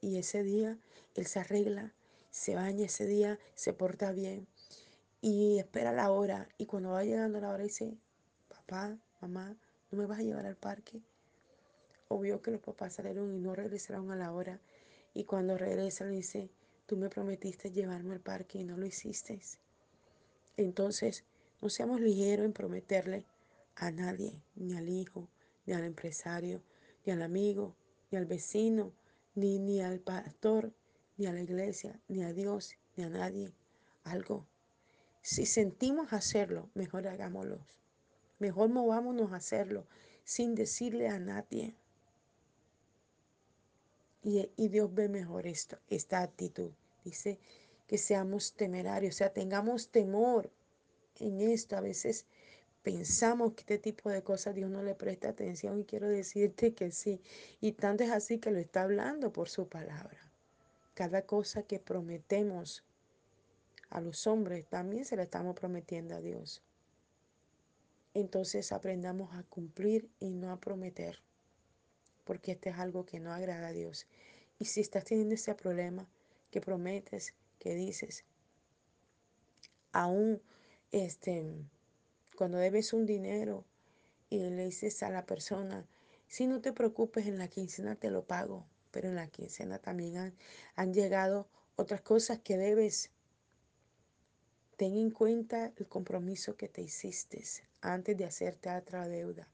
Y 0.00 0.16
ese 0.18 0.42
día 0.42 0.78
él 1.14 1.26
se 1.26 1.40
arregla, 1.40 1.92
se 2.30 2.54
baña 2.54 2.86
ese 2.86 3.06
día, 3.06 3.38
se 3.54 3.72
porta 3.72 4.12
bien 4.12 4.46
y 5.20 5.58
espera 5.58 5.92
la 5.92 6.10
hora. 6.10 6.48
Y 6.58 6.66
cuando 6.66 6.90
va 6.90 7.04
llegando 7.04 7.40
la 7.40 7.50
hora 7.50 7.64
dice, 7.64 7.96
papá, 8.48 8.98
mamá, 9.20 9.56
¿no 9.90 9.98
me 9.98 10.06
vas 10.06 10.18
a 10.18 10.22
llevar 10.22 10.46
al 10.46 10.56
parque? 10.56 11.02
Obvio 12.08 12.42
que 12.42 12.50
los 12.50 12.60
papás 12.60 12.94
salieron 12.94 13.34
y 13.34 13.38
no 13.38 13.54
regresaron 13.54 14.10
a 14.10 14.16
la 14.16 14.32
hora. 14.32 14.60
Y 15.14 15.24
cuando 15.24 15.56
regresan 15.56 16.10
dice, 16.10 16.50
tú 16.86 16.96
me 16.96 17.08
prometiste 17.08 17.72
llevarme 17.72 18.14
al 18.14 18.20
parque 18.20 18.58
y 18.58 18.64
no 18.64 18.76
lo 18.76 18.86
hiciste. 18.86 19.40
Entonces, 20.56 21.24
no 21.60 21.68
seamos 21.68 22.00
ligeros 22.00 22.46
en 22.46 22.52
prometerle 22.52 23.24
a 23.74 23.90
nadie, 23.90 24.40
ni 24.54 24.74
al 24.74 24.88
hijo, 24.88 25.28
ni 25.66 25.74
al 25.74 25.84
empresario, 25.84 26.62
ni 27.04 27.12
al 27.12 27.22
amigo, 27.22 27.76
ni 28.10 28.18
al 28.18 28.26
vecino, 28.26 28.92
ni, 29.34 29.58
ni 29.58 29.80
al 29.82 30.00
pastor, 30.00 30.72
ni 31.16 31.26
a 31.26 31.32
la 31.32 31.40
iglesia, 31.40 32.00
ni 32.08 32.22
a 32.22 32.32
Dios, 32.32 32.76
ni 32.96 33.04
a 33.04 33.08
nadie 33.08 33.52
algo. 34.04 34.46
Si 35.22 35.44
sentimos 35.44 36.12
hacerlo, 36.12 36.70
mejor 36.74 37.06
hagámoslo. 37.08 37.58
Mejor 38.38 38.68
movámonos 38.68 39.32
a 39.32 39.36
hacerlo 39.36 39.86
sin 40.24 40.54
decirle 40.54 41.08
a 41.08 41.18
nadie. 41.18 41.74
Y, 44.22 44.48
y, 44.56 44.68
Dios 44.68 44.92
ve 44.92 45.08
mejor 45.08 45.46
esto, 45.46 45.78
esta 45.88 46.22
actitud. 46.22 46.72
Dice 47.04 47.38
que 47.86 47.98
seamos 47.98 48.54
temerarios, 48.54 49.14
o 49.14 49.18
sea, 49.18 49.32
tengamos 49.32 49.88
temor 49.90 50.50
en 51.20 51.40
esto. 51.40 51.76
A 51.76 51.80
veces 51.80 52.26
pensamos 52.82 53.54
que 53.54 53.60
este 53.60 53.78
tipo 53.78 54.10
de 54.10 54.22
cosas 54.22 54.54
Dios 54.54 54.70
no 54.70 54.82
le 54.82 54.94
presta 54.94 55.28
atención 55.28 55.80
y 55.80 55.84
quiero 55.84 56.08
decirte 56.08 56.74
que 56.74 56.90
sí. 56.90 57.20
Y 57.60 57.72
tanto 57.72 58.04
es 58.04 58.10
así 58.10 58.38
que 58.38 58.50
lo 58.50 58.58
está 58.58 58.82
hablando 58.82 59.32
por 59.32 59.48
su 59.48 59.68
palabra. 59.68 60.18
Cada 60.94 61.22
cosa 61.22 61.62
que 61.62 61.78
prometemos 61.78 62.84
a 63.90 64.00
los 64.00 64.26
hombres, 64.26 64.66
también 64.66 65.04
se 65.04 65.16
la 65.16 65.22
estamos 65.22 65.54
prometiendo 65.54 66.14
a 66.14 66.20
Dios. 66.20 66.62
Entonces 68.14 68.72
aprendamos 68.72 69.34
a 69.34 69.42
cumplir 69.44 70.08
y 70.18 70.30
no 70.30 70.50
a 70.50 70.58
prometer, 70.58 71.20
porque 72.24 72.52
este 72.52 72.70
es 72.70 72.78
algo 72.78 73.04
que 73.04 73.20
no 73.20 73.32
agrada 73.32 73.68
a 73.68 73.72
Dios. 73.72 74.06
Y 74.58 74.64
si 74.64 74.80
estás 74.80 75.04
teniendo 75.04 75.34
ese 75.34 75.54
problema, 75.54 76.08
que 76.50 76.60
prometes, 76.60 77.34
dices, 77.74 78.24
aún 79.92 80.40
este, 80.92 81.44
cuando 82.36 82.58
debes 82.58 82.92
un 82.92 83.06
dinero 83.06 83.64
y 84.30 84.38
le 84.38 84.66
dices 84.66 85.02
a 85.02 85.10
la 85.10 85.26
persona, 85.26 85.86
si 86.28 86.46
no 86.46 86.60
te 86.60 86.72
preocupes, 86.72 87.26
en 87.26 87.38
la 87.38 87.48
quincena 87.48 87.96
te 87.96 88.10
lo 88.10 88.24
pago, 88.24 88.66
pero 88.90 89.08
en 89.08 89.16
la 89.16 89.28
quincena 89.28 89.78
también 89.78 90.16
han, 90.16 90.34
han 90.74 90.92
llegado 90.92 91.48
otras 91.76 92.00
cosas 92.00 92.40
que 92.40 92.56
debes 92.56 93.10
Ten 94.76 94.94
en 94.98 95.10
cuenta 95.10 95.72
el 95.76 95.88
compromiso 95.88 96.54
que 96.54 96.68
te 96.68 96.82
hiciste 96.82 97.42
antes 97.80 98.14
de 98.14 98.26
hacerte 98.26 98.68
otra 98.68 99.08
deuda. 99.08 99.48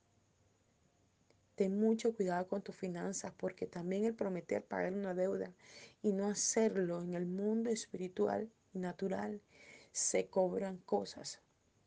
Ten 1.62 1.78
mucho 1.78 2.12
cuidado 2.12 2.48
con 2.48 2.60
tus 2.60 2.74
finanzas 2.74 3.32
porque 3.36 3.68
también 3.68 4.04
el 4.04 4.16
prometer 4.16 4.64
pagar 4.64 4.94
una 4.94 5.14
deuda 5.14 5.52
y 6.02 6.12
no 6.12 6.26
hacerlo 6.26 7.00
en 7.00 7.14
el 7.14 7.24
mundo 7.24 7.70
espiritual 7.70 8.50
y 8.74 8.80
natural 8.80 9.40
se 9.92 10.26
cobran 10.26 10.78
cosas. 10.78 11.40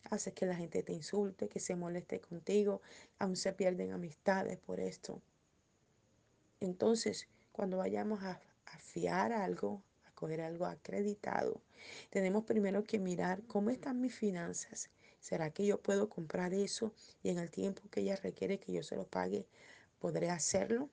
Hace 0.10 0.32
que 0.32 0.46
la 0.46 0.56
gente 0.56 0.82
te 0.82 0.94
insulte, 0.94 1.50
que 1.50 1.60
se 1.60 1.76
moleste 1.76 2.22
contigo, 2.22 2.82
aún 3.20 3.36
se 3.36 3.52
pierden 3.52 3.92
amistades 3.92 4.58
por 4.60 4.80
esto. 4.80 5.22
Entonces, 6.62 7.28
cuando 7.52 7.76
vayamos 7.76 8.24
a, 8.24 8.40
a 8.68 8.80
fiar 8.80 9.34
algo, 9.34 9.84
a 10.06 10.12
coger 10.12 10.40
algo 10.40 10.68
acreditado, 10.68 11.60
tenemos 12.12 12.46
primero 12.46 12.86
que 12.86 12.98
mirar 12.98 13.44
cómo 13.46 13.72
están 13.72 14.00
mis 14.00 14.16
finanzas. 14.16 14.90
¿Será 15.26 15.50
que 15.50 15.66
yo 15.66 15.82
puedo 15.82 16.08
comprar 16.08 16.54
eso 16.54 16.94
y 17.24 17.30
en 17.30 17.40
el 17.40 17.50
tiempo 17.50 17.82
que 17.90 18.02
ella 18.02 18.16
requiere 18.16 18.60
que 18.60 18.72
yo 18.72 18.84
se 18.84 18.96
lo 18.96 19.08
pague, 19.08 19.48
podré 19.98 20.30
hacerlo? 20.30 20.88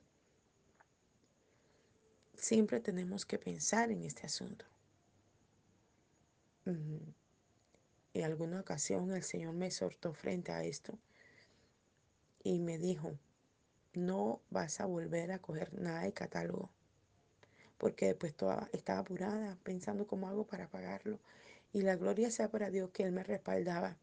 Siempre 2.35 2.79
tenemos 2.79 3.27
que 3.27 3.37
pensar 3.37 3.91
en 3.91 4.01
este 4.01 4.25
asunto. 4.25 4.65
En 6.65 8.23
alguna 8.23 8.59
ocasión 8.59 9.11
el 9.11 9.21
Señor 9.21 9.53
me 9.53 9.67
exhortó 9.67 10.15
frente 10.15 10.51
a 10.51 10.63
esto 10.63 10.97
y 12.43 12.57
me 12.57 12.79
dijo, 12.79 13.15
no 13.93 14.41
vas 14.49 14.81
a 14.81 14.87
volver 14.87 15.31
a 15.31 15.37
coger 15.37 15.71
nada 15.79 16.01
de 16.01 16.11
catálogo, 16.11 16.71
porque 17.77 18.07
después 18.07 18.33
estaba 18.71 18.99
apurada 18.99 19.59
pensando 19.61 20.07
cómo 20.07 20.27
hago 20.27 20.47
para 20.47 20.67
pagarlo. 20.69 21.19
Y 21.71 21.81
la 21.81 21.97
gloria 21.97 22.31
sea 22.31 22.49
para 22.49 22.71
Dios 22.71 22.89
que 22.89 23.03
Él 23.03 23.11
me 23.11 23.23
respaldaba, 23.23 23.95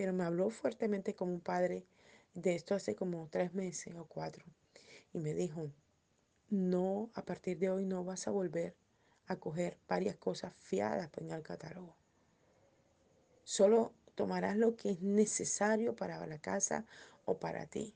pero 0.00 0.14
me 0.14 0.24
habló 0.24 0.48
fuertemente 0.48 1.14
como 1.14 1.34
un 1.34 1.42
padre 1.42 1.84
de 2.32 2.54
esto 2.54 2.74
hace 2.74 2.94
como 2.94 3.28
tres 3.28 3.52
meses 3.52 3.94
o 3.96 4.06
cuatro. 4.06 4.46
Y 5.12 5.18
me 5.18 5.34
dijo, 5.34 5.70
no, 6.48 7.10
a 7.12 7.22
partir 7.22 7.58
de 7.58 7.68
hoy 7.68 7.84
no 7.84 8.02
vas 8.02 8.26
a 8.26 8.30
volver 8.30 8.74
a 9.26 9.36
coger 9.36 9.76
varias 9.86 10.16
cosas 10.16 10.54
fiadas 10.54 11.10
en 11.18 11.30
el 11.30 11.42
catálogo. 11.42 11.94
Solo 13.44 13.92
tomarás 14.14 14.56
lo 14.56 14.74
que 14.74 14.92
es 14.92 15.02
necesario 15.02 15.94
para 15.94 16.26
la 16.26 16.38
casa 16.38 16.86
o 17.26 17.36
para 17.36 17.66
ti. 17.66 17.94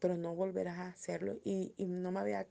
Pero 0.00 0.16
no 0.16 0.34
volverás 0.34 0.78
a 0.78 0.88
hacerlo. 0.88 1.36
Y, 1.44 1.74
no 1.76 2.12
me 2.12 2.20
había 2.20 2.46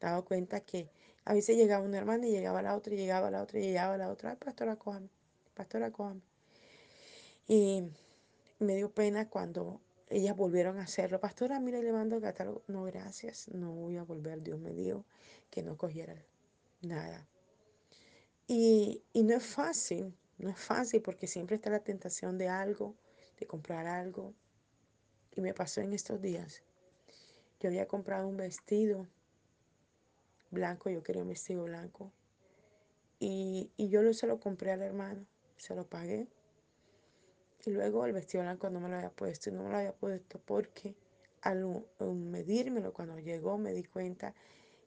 dado 0.00 0.24
cuenta 0.24 0.60
que 0.60 0.88
a 1.26 1.34
veces 1.34 1.58
llegaba 1.58 1.84
una 1.84 1.98
hermana 1.98 2.26
y 2.26 2.30
llegaba 2.30 2.62
la 2.62 2.74
otra, 2.74 2.94
y 2.94 2.96
llegaba 2.96 3.30
la 3.30 3.42
otra, 3.42 3.58
y 3.58 3.64
llegaba 3.64 3.98
la 3.98 4.08
otra. 4.08 4.30
Ay, 4.30 4.36
pastora, 4.36 4.76
cójame, 4.76 5.10
pastora, 5.54 5.90
cójame. 5.90 6.29
Y 7.50 7.82
me 8.60 8.76
dio 8.76 8.92
pena 8.92 9.28
cuando 9.28 9.80
ellas 10.08 10.36
volvieron 10.36 10.78
a 10.78 10.84
hacerlo. 10.84 11.18
Pastora, 11.18 11.58
mira, 11.58 11.80
le 11.80 11.90
mando 11.90 12.14
el 12.14 12.22
catálogo. 12.22 12.62
No, 12.68 12.84
gracias, 12.84 13.48
no 13.48 13.72
voy 13.72 13.96
a 13.96 14.04
volver. 14.04 14.40
Dios 14.40 14.60
me 14.60 14.72
dijo 14.72 15.04
que 15.50 15.64
no 15.64 15.76
cogiera 15.76 16.14
nada. 16.80 17.26
Y, 18.46 19.02
y 19.12 19.24
no 19.24 19.34
es 19.34 19.44
fácil, 19.44 20.14
no 20.38 20.50
es 20.50 20.60
fácil 20.60 21.02
porque 21.02 21.26
siempre 21.26 21.56
está 21.56 21.70
la 21.70 21.80
tentación 21.80 22.38
de 22.38 22.46
algo, 22.46 22.94
de 23.40 23.48
comprar 23.48 23.88
algo. 23.88 24.32
Y 25.34 25.40
me 25.40 25.52
pasó 25.52 25.80
en 25.80 25.92
estos 25.92 26.22
días. 26.22 26.62
Yo 27.58 27.68
había 27.68 27.88
comprado 27.88 28.28
un 28.28 28.36
vestido 28.36 29.08
blanco, 30.52 30.88
yo 30.88 31.02
quería 31.02 31.22
un 31.22 31.30
vestido 31.30 31.64
blanco. 31.64 32.12
Y, 33.18 33.72
y 33.76 33.88
yo 33.88 34.12
se 34.12 34.28
lo 34.28 34.38
compré 34.38 34.70
al 34.70 34.82
hermano, 34.82 35.26
se 35.56 35.74
lo 35.74 35.84
pagué. 35.84 36.28
Y 37.64 37.70
luego 37.70 38.06
el 38.06 38.12
vestido 38.12 38.42
blanco 38.44 38.70
no 38.70 38.80
me 38.80 38.88
lo 38.88 38.96
había 38.96 39.10
puesto 39.10 39.50
y 39.50 39.52
no 39.52 39.64
me 39.64 39.70
lo 39.70 39.76
había 39.76 39.92
puesto 39.92 40.40
porque 40.44 40.94
al 41.42 41.84
medírmelo 42.00 42.92
cuando 42.92 43.18
llegó 43.18 43.58
me 43.58 43.72
di 43.72 43.84
cuenta 43.84 44.34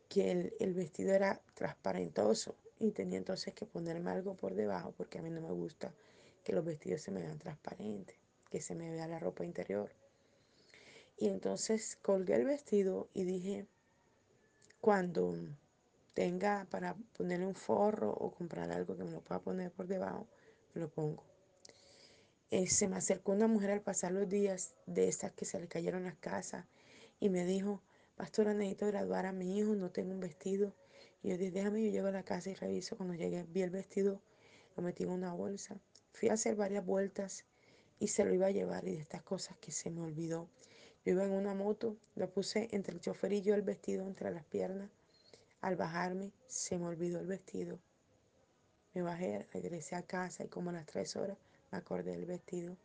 que 0.10 0.32
el, 0.32 0.54
el 0.60 0.74
vestido 0.74 1.13
era 1.13 1.41
transparentoso 1.54 2.56
y 2.80 2.91
tenía 2.91 3.17
entonces 3.17 3.54
que 3.54 3.65
ponerme 3.65 4.12
algo 4.12 4.36
por 4.36 4.56
debajo 4.56 4.93
porque 4.98 5.19
a 5.19 5.21
mí 5.21 5.30
no 5.30 5.41
me 5.41 5.52
gusta 5.52 5.93
que 6.43 6.54
los 6.54 6.65
vestidos 6.65 7.02
se 7.02 7.12
me 7.12 7.21
vean 7.21 7.39
transparentes, 7.39 8.17
que 8.50 8.62
se 8.62 8.76
me 8.76 8.91
vea 8.91 9.08
la 9.08 9.19
ropa 9.19 9.45
interior. 9.45 9.91
Y 11.17 11.30
entonces 11.30 11.98
colgué 12.02 12.36
el 12.36 12.45
vestido 12.45 13.08
y 13.13 13.24
dije, 13.24 13.67
cuando 14.82 15.36
tenga 16.13 16.67
para 16.69 16.95
ponerle 17.17 17.45
un 17.45 17.56
forro 17.56 18.12
o 18.12 18.32
comprar 18.32 18.71
algo 18.71 18.98
que 18.98 19.04
me 19.04 19.12
lo 19.12 19.21
pueda 19.21 19.39
poner 19.41 19.71
por 19.71 19.88
debajo, 19.88 20.28
me 20.74 20.82
lo 20.82 20.89
pongo. 20.89 21.33
Eh, 22.56 22.68
se 22.68 22.88
me 22.88 22.98
acercó 22.98 23.32
una 23.32 23.48
mujer 23.48 23.72
al 23.72 23.82
pasar 23.82 24.12
los 24.12 24.30
días 24.30 24.76
de 24.86 25.08
estas 25.08 25.32
que 25.32 25.44
se 25.44 25.60
le 25.60 25.68
cayeron 25.68 26.04
las 26.04 26.13
casas 26.18 26.68
y 27.20 27.30
me 27.30 27.46
dijo, 27.46 27.82
pastora, 28.16 28.54
necesito 28.54 28.86
graduar 28.86 29.26
a 29.26 29.32
mi 29.32 29.58
hijo, 29.58 29.74
no 29.74 29.89
tengo 29.89 30.12
un 30.12 30.20
vestido. 30.20 30.72
Y 31.24 31.30
yo 31.30 31.38
dije, 31.39 31.50
déjame, 31.50 31.84
yo 31.84 31.89
llego 31.89 32.10
a 32.10 32.12
la 32.12 32.22
casa 32.22 32.52
y 32.52 32.54
reviso. 32.54 32.96
Cuando 32.96 33.16
llegué, 33.16 33.42
vi 33.50 33.63
el 33.63 33.72
vestido, 33.72 34.22
lo 34.78 34.84
metí 34.84 35.02
en 35.02 35.10
una 35.10 35.34
bolsa. 35.34 35.80
Fui 36.12 36.30
a 36.30 36.34
hacer 36.34 36.56
varias 36.56 36.86
vueltas 36.86 37.44
y 37.98 38.10
se 38.10 38.24
lo 38.24 38.36
iba 38.36 38.46
a 38.46 38.52
llevar. 38.52 38.88
Y 38.88 38.98
de 38.98 39.02
estas 39.02 39.24
cosas 39.24 39.58
que 39.58 39.72
se 39.72 39.89
me 39.89 40.02
olvidó. 40.02 40.48
Yo 41.04 41.13
iba 41.13 41.24
en 41.24 41.32
una 41.32 41.56
moto, 41.56 41.98
lo 42.13 42.30
puse 42.30 42.68
entre 42.72 42.94
el 42.94 43.02
chofer 43.02 43.34
y 43.34 43.42
yo 43.42 43.56
el 43.56 43.63
vestido 43.63 44.06
entre 44.06 44.30
las 44.30 44.46
piernas. 44.46 44.92
Al 45.62 45.76
bajarme, 45.76 46.32
se 46.46 46.78
me 46.78 46.86
olvidó 46.86 47.20
el 47.20 47.26
vestido. 47.26 47.80
Me 48.94 49.02
bajé, 49.02 49.48
regresé 49.52 49.96
a 49.96 50.04
casa 50.04 50.44
y 50.44 50.50
como 50.50 50.70
a 50.70 50.74
las 50.74 50.86
tres 50.86 51.16
horas 51.16 51.39
me 51.74 51.80
acordé 51.80 52.12
del 52.12 52.28
vestido. 52.28 52.78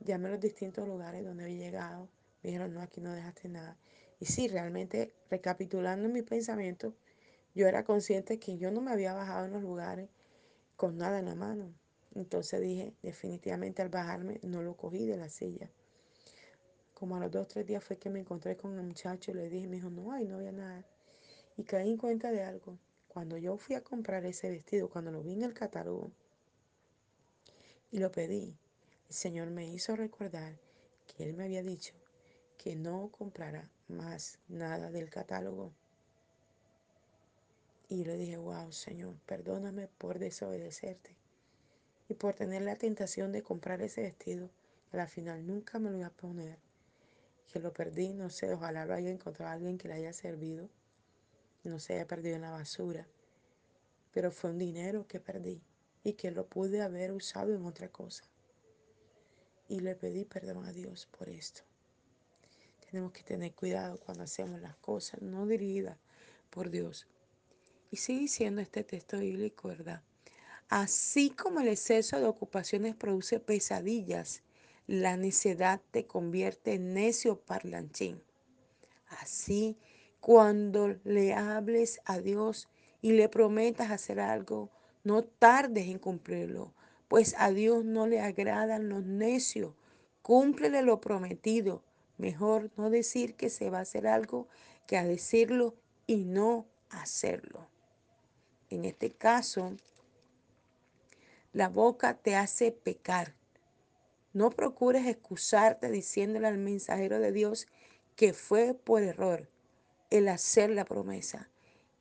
Llamé 0.00 0.26
a 0.26 0.32
los 0.32 0.40
distintos 0.40 0.86
lugares 0.88 1.24
donde 1.24 1.44
había 1.44 1.58
llegado. 1.58 2.08
Me 2.42 2.50
dijeron, 2.50 2.74
no, 2.74 2.80
aquí 2.80 3.00
no 3.00 3.12
dejaste 3.12 3.48
nada. 3.48 3.76
Y 4.18 4.26
sí, 4.26 4.48
realmente, 4.48 5.14
recapitulando 5.30 6.08
mi 6.08 6.22
pensamiento, 6.22 6.92
yo 7.54 7.68
era 7.68 7.84
consciente 7.84 8.40
que 8.40 8.58
yo 8.58 8.72
no 8.72 8.80
me 8.80 8.90
había 8.90 9.14
bajado 9.14 9.46
en 9.46 9.52
los 9.52 9.62
lugares 9.62 10.08
con 10.74 10.98
nada 10.98 11.20
en 11.20 11.26
la 11.26 11.36
mano. 11.36 11.72
Entonces 12.16 12.60
dije, 12.60 12.94
definitivamente 13.00 13.80
al 13.80 13.90
bajarme 13.90 14.40
no 14.42 14.60
lo 14.60 14.76
cogí 14.76 15.06
de 15.06 15.16
la 15.16 15.28
silla. 15.28 15.70
Como 16.94 17.14
a 17.14 17.20
los 17.20 17.30
dos 17.30 17.44
o 17.44 17.46
tres 17.46 17.64
días 17.64 17.84
fue 17.84 17.96
que 17.96 18.10
me 18.10 18.18
encontré 18.18 18.56
con 18.56 18.76
el 18.76 18.84
muchacho 18.84 19.30
y 19.30 19.34
le 19.34 19.48
dije, 19.48 19.68
me 19.68 19.76
dijo, 19.76 19.88
no, 19.88 20.10
ahí 20.10 20.26
no 20.26 20.38
había 20.38 20.50
nada. 20.50 20.84
Y 21.56 21.62
caí 21.62 21.90
en 21.90 21.96
cuenta 21.96 22.32
de 22.32 22.42
algo. 22.42 22.76
Cuando 23.06 23.36
yo 23.36 23.56
fui 23.56 23.76
a 23.76 23.84
comprar 23.84 24.26
ese 24.26 24.50
vestido, 24.50 24.90
cuando 24.90 25.12
lo 25.12 25.22
vi 25.22 25.34
en 25.34 25.44
el 25.44 25.54
catálogo 25.54 26.10
y 27.90 27.98
lo 27.98 28.12
pedí, 28.12 28.56
el 29.08 29.14
Señor 29.14 29.50
me 29.50 29.66
hizo 29.66 29.96
recordar 29.96 30.58
que 31.06 31.24
Él 31.24 31.34
me 31.34 31.44
había 31.44 31.62
dicho 31.62 31.94
que 32.58 32.76
no 32.76 33.10
comprara 33.10 33.70
más 33.88 34.38
nada 34.48 34.90
del 34.90 35.08
catálogo. 35.08 35.72
Y 37.88 38.04
le 38.04 38.16
dije, 38.18 38.36
wow, 38.36 38.70
Señor, 38.72 39.14
perdóname 39.24 39.88
por 39.88 40.18
desobedecerte 40.18 41.16
y 42.08 42.14
por 42.14 42.34
tener 42.34 42.62
la 42.62 42.76
tentación 42.76 43.32
de 43.32 43.42
comprar 43.42 43.80
ese 43.80 44.02
vestido. 44.02 44.50
A 44.92 44.96
la 44.96 45.06
final 45.06 45.46
nunca 45.46 45.78
me 45.78 45.90
lo 45.90 45.98
iba 45.98 46.08
a 46.08 46.10
poner. 46.10 46.58
Que 47.50 47.60
lo 47.60 47.72
perdí, 47.72 48.12
no 48.12 48.28
sé, 48.28 48.52
ojalá 48.52 48.84
lo 48.84 48.94
haya 48.94 49.10
encontrado 49.10 49.52
alguien 49.52 49.78
que 49.78 49.88
le 49.88 49.94
haya 49.94 50.12
servido. 50.12 50.68
No 51.64 51.78
se 51.78 51.94
haya 51.94 52.06
perdido 52.06 52.36
en 52.36 52.42
la 52.42 52.50
basura. 52.50 53.06
Pero 54.12 54.30
fue 54.30 54.50
un 54.50 54.58
dinero 54.58 55.06
que 55.06 55.20
perdí 55.20 55.62
y 56.04 56.14
que 56.14 56.30
lo 56.30 56.46
pude 56.46 56.82
haber 56.82 57.12
usado 57.12 57.54
en 57.54 57.64
otra 57.64 57.88
cosa. 57.88 58.24
Y 59.68 59.80
le 59.80 59.94
pedí 59.94 60.24
perdón 60.24 60.64
a 60.64 60.72
Dios 60.72 61.06
por 61.06 61.28
esto. 61.28 61.62
Tenemos 62.90 63.12
que 63.12 63.22
tener 63.22 63.52
cuidado 63.52 63.98
cuando 63.98 64.24
hacemos 64.24 64.60
las 64.60 64.76
cosas, 64.76 65.20
no 65.20 65.46
dirigidas 65.46 65.98
por 66.50 66.70
Dios. 66.70 67.06
Y 67.90 67.96
sigue 67.96 68.20
diciendo 68.20 68.60
este 68.60 68.82
texto 68.84 69.18
bíblico, 69.18 69.68
¿verdad? 69.68 70.02
Así 70.68 71.30
como 71.30 71.60
el 71.60 71.68
exceso 71.68 72.18
de 72.18 72.26
ocupaciones 72.26 72.94
produce 72.94 73.40
pesadillas, 73.40 74.42
la 74.86 75.16
necedad 75.16 75.80
te 75.90 76.06
convierte 76.06 76.74
en 76.74 76.94
necio 76.94 77.40
parlanchín. 77.40 78.22
Así, 79.08 79.78
cuando 80.20 80.98
le 81.04 81.34
hables 81.34 82.00
a 82.04 82.18
Dios 82.18 82.68
y 83.00 83.12
le 83.12 83.28
prometas 83.28 83.90
hacer 83.90 84.20
algo, 84.20 84.70
no 85.04 85.24
tardes 85.24 85.86
en 85.86 85.98
cumplirlo, 85.98 86.72
pues 87.08 87.34
a 87.38 87.50
Dios 87.50 87.84
no 87.84 88.06
le 88.06 88.20
agradan 88.20 88.88
los 88.88 89.04
necios. 89.04 89.74
Cúmplele 90.22 90.82
lo 90.82 91.00
prometido. 91.00 91.82
Mejor 92.18 92.70
no 92.76 92.90
decir 92.90 93.34
que 93.34 93.48
se 93.48 93.70
va 93.70 93.78
a 93.78 93.82
hacer 93.82 94.06
algo 94.06 94.48
que 94.86 94.98
a 94.98 95.04
decirlo 95.04 95.74
y 96.06 96.24
no 96.24 96.66
hacerlo. 96.90 97.68
En 98.70 98.84
este 98.84 99.10
caso, 99.10 99.76
la 101.52 101.68
boca 101.68 102.14
te 102.14 102.36
hace 102.36 102.72
pecar. 102.72 103.34
No 104.34 104.50
procures 104.50 105.06
excusarte 105.06 105.90
diciéndole 105.90 106.46
al 106.46 106.58
mensajero 106.58 107.18
de 107.18 107.32
Dios 107.32 107.66
que 108.16 108.34
fue 108.34 108.74
por 108.74 109.02
error 109.02 109.48
el 110.10 110.28
hacer 110.28 110.70
la 110.70 110.84
promesa. 110.84 111.48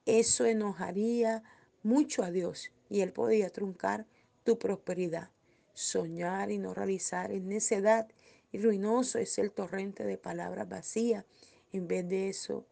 Eso 0.06 0.46
enojaría 0.46 1.44
mucho 1.84 2.24
a 2.24 2.32
Dios 2.32 2.72
y 2.90 3.02
él 3.02 3.12
podía 3.14 3.50
truncar 3.50 4.06
tu 4.44 4.58
prosperidad. 4.58 5.30
Soñar 5.74 6.52
y 6.52 6.58
no 6.58 6.74
realizar 6.74 7.32
es 7.32 7.44
necedad 7.44 8.08
y 8.52 8.60
ruinoso 8.60 9.20
es 9.20 9.38
el 9.38 9.52
torrente 9.52 10.04
de 10.04 10.18
palabras 10.18 10.68
vacías. 10.68 11.26
En 11.72 11.88
vez 11.88 12.08
de 12.08 12.30
eso, 12.30 12.66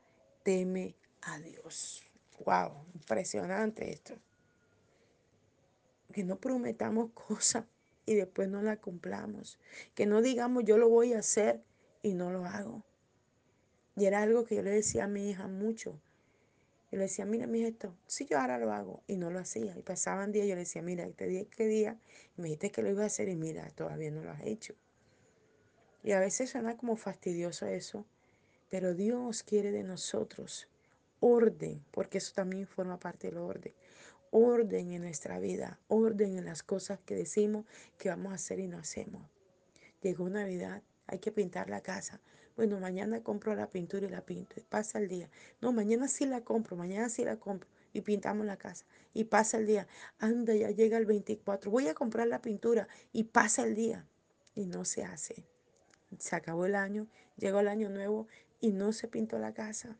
teme 0.44 0.96
a 1.22 1.40
Dios. 1.40 2.04
¡Wow! 2.46 2.86
Impresionante 2.94 3.92
esto. 3.92 4.16
Que 6.14 6.24
no 6.24 6.40
prometamos 6.40 7.12
cosas 7.28 7.66
y 8.06 8.16
después 8.16 8.48
no 8.48 8.62
las 8.62 8.80
cumplamos. 8.80 9.60
Que 9.94 10.06
no 10.06 10.22
digamos 10.22 10.64
yo 10.64 10.78
lo 10.78 10.90
voy 10.90 11.14
a 11.14 11.20
hacer 11.20 11.64
y 12.02 12.14
no 12.14 12.32
lo 12.32 12.46
hago. 12.46 12.84
Y 13.98 14.06
era 14.06 14.22
algo 14.22 14.46
que 14.46 14.56
yo 14.56 14.62
le 14.62 14.72
decía 14.72 15.06
a 15.06 15.08
mi 15.08 15.30
hija 15.30 15.48
mucho. 15.48 16.00
Yo 16.92 16.98
le 16.98 17.06
decía, 17.06 17.26
mira, 17.26 17.48
mi 17.48 17.64
esto, 17.64 17.96
si 18.08 18.26
yo 18.26 18.40
ahora 18.40 18.58
lo 18.58 18.72
hago, 18.72 19.02
y 19.08 19.18
no 19.18 19.32
lo 19.32 19.40
hacía. 19.40 19.78
Y 19.78 19.82
pasaban 19.82 20.32
días, 20.32 20.48
yo 20.48 20.56
le 20.56 20.62
decía, 20.62 20.82
mira, 20.82 21.06
este 21.06 21.28
día, 21.28 21.46
qué 21.50 21.68
día, 21.68 22.00
y 22.38 22.42
me 22.42 22.48
dijiste 22.48 22.72
que 22.72 22.82
lo 22.84 22.90
iba 22.90 23.04
a 23.04 23.08
hacer, 23.08 23.28
y 23.28 23.36
mira, 23.36 23.70
todavía 23.72 24.12
no 24.12 24.24
lo 24.24 24.32
has 24.32 24.42
hecho. 24.46 24.76
Y 26.04 26.12
a 26.12 26.20
veces 26.20 26.52
suena 26.52 26.78
como 26.78 26.96
fastidioso 26.96 27.66
eso, 27.66 28.06
pero 28.70 28.94
Dios 28.94 29.44
quiere 29.44 29.72
de 29.72 29.84
nosotros 29.84 30.68
orden, 31.20 31.84
porque 31.92 32.20
eso 32.20 32.34
también 32.36 32.68
forma 32.68 33.00
parte 33.00 33.28
del 33.28 33.38
orden. 33.38 33.74
Orden 34.32 34.92
en 34.92 35.02
nuestra 35.02 35.40
vida, 35.40 35.80
orden 35.88 36.38
en 36.38 36.46
las 36.46 36.62
cosas 36.62 37.00
que 37.06 37.16
decimos 37.16 37.66
que 37.98 38.10
vamos 38.10 38.32
a 38.32 38.36
hacer 38.36 38.60
y 38.60 38.68
no 38.68 38.78
hacemos. 38.78 39.28
Llegó 40.02 40.30
Navidad, 40.30 40.84
hay 41.08 41.20
que 41.20 41.32
pintar 41.32 41.70
la 41.70 41.82
casa. 41.82 42.20
Bueno, 42.56 42.80
mañana 42.80 43.22
compro 43.22 43.54
la 43.56 43.70
pintura 43.70 44.08
y 44.08 44.10
la 44.10 44.26
pinto. 44.26 44.56
Y 44.58 44.64
pasa 44.64 45.00
el 45.00 45.08
día. 45.08 45.30
No, 45.62 45.72
mañana 45.72 46.08
sí 46.08 46.26
la 46.26 46.42
compro, 46.42 46.76
mañana 46.78 47.10
sí 47.10 47.26
la 47.26 47.38
compro. 47.38 47.70
Y 47.94 48.02
pintamos 48.02 48.46
la 48.46 48.58
casa. 48.58 48.86
Y 49.14 49.26
pasa 49.26 49.58
el 49.58 49.66
día. 49.66 49.88
Anda, 50.20 50.54
ya 50.56 50.70
llega 50.72 50.98
el 50.98 51.06
24. 51.06 51.70
Voy 51.72 51.88
a 51.88 51.94
comprar 51.94 52.28
la 52.28 52.42
pintura. 52.42 52.88
Y 53.12 53.26
pasa 53.26 53.64
el 53.64 53.76
día. 53.76 54.06
Y 54.56 54.66
no 54.68 54.86
se 54.86 55.04
hace. 55.04 55.46
Se 56.20 56.36
acabó 56.36 56.66
el 56.66 56.76
año, 56.76 57.08
llegó 57.38 57.60
el 57.60 57.68
año 57.68 57.90
nuevo 57.90 58.28
y 58.62 58.72
no 58.72 58.94
se 58.94 59.08
pintó 59.08 59.38
la 59.38 59.54
casa. 59.54 59.98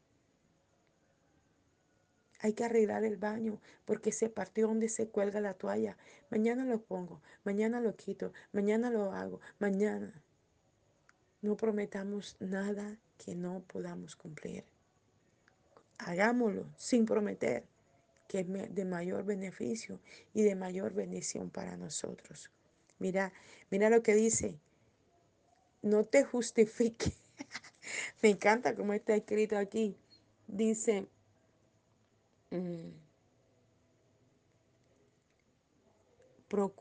Hay 2.40 2.54
que 2.54 2.64
arreglar 2.64 3.04
el 3.04 3.18
baño 3.18 3.60
porque 3.86 4.12
se 4.12 4.30
partió 4.30 4.68
donde 4.68 4.90
se 4.90 5.10
cuelga 5.10 5.42
la 5.42 5.56
toalla. 5.56 5.98
Mañana 6.30 6.66
lo 6.66 6.82
pongo, 6.82 7.22
mañana 7.44 7.82
lo 7.82 7.96
quito, 7.96 8.34
mañana 8.52 8.90
lo 8.90 9.12
hago, 9.14 9.40
mañana. 9.60 10.22
No 11.46 11.56
prometamos 11.56 12.38
nada 12.40 12.98
que 13.20 13.36
no 13.36 13.62
podamos 13.68 14.16
cumplir. 14.16 14.64
Hagámoslo 16.00 16.66
sin 16.76 17.06
prometer, 17.06 17.68
que 18.28 18.40
es 18.40 18.48
de 18.50 18.84
mayor 18.84 19.24
beneficio 19.26 20.00
y 20.34 20.42
de 20.42 20.56
mayor 20.56 20.96
bendición 20.96 21.52
para 21.52 21.78
nosotros. 21.78 22.50
Mira, 22.98 23.32
mira 23.70 23.92
lo 23.92 24.02
que 24.02 24.16
dice. 24.16 24.56
No 25.84 26.04
te 26.04 26.24
justifique. 26.24 27.14
Me 28.24 28.30
encanta 28.30 28.74
cómo 28.74 28.94
está 28.94 29.16
escrito 29.16 29.56
aquí. 29.56 29.96
Dice, 30.48 31.06
mm, 32.50 32.90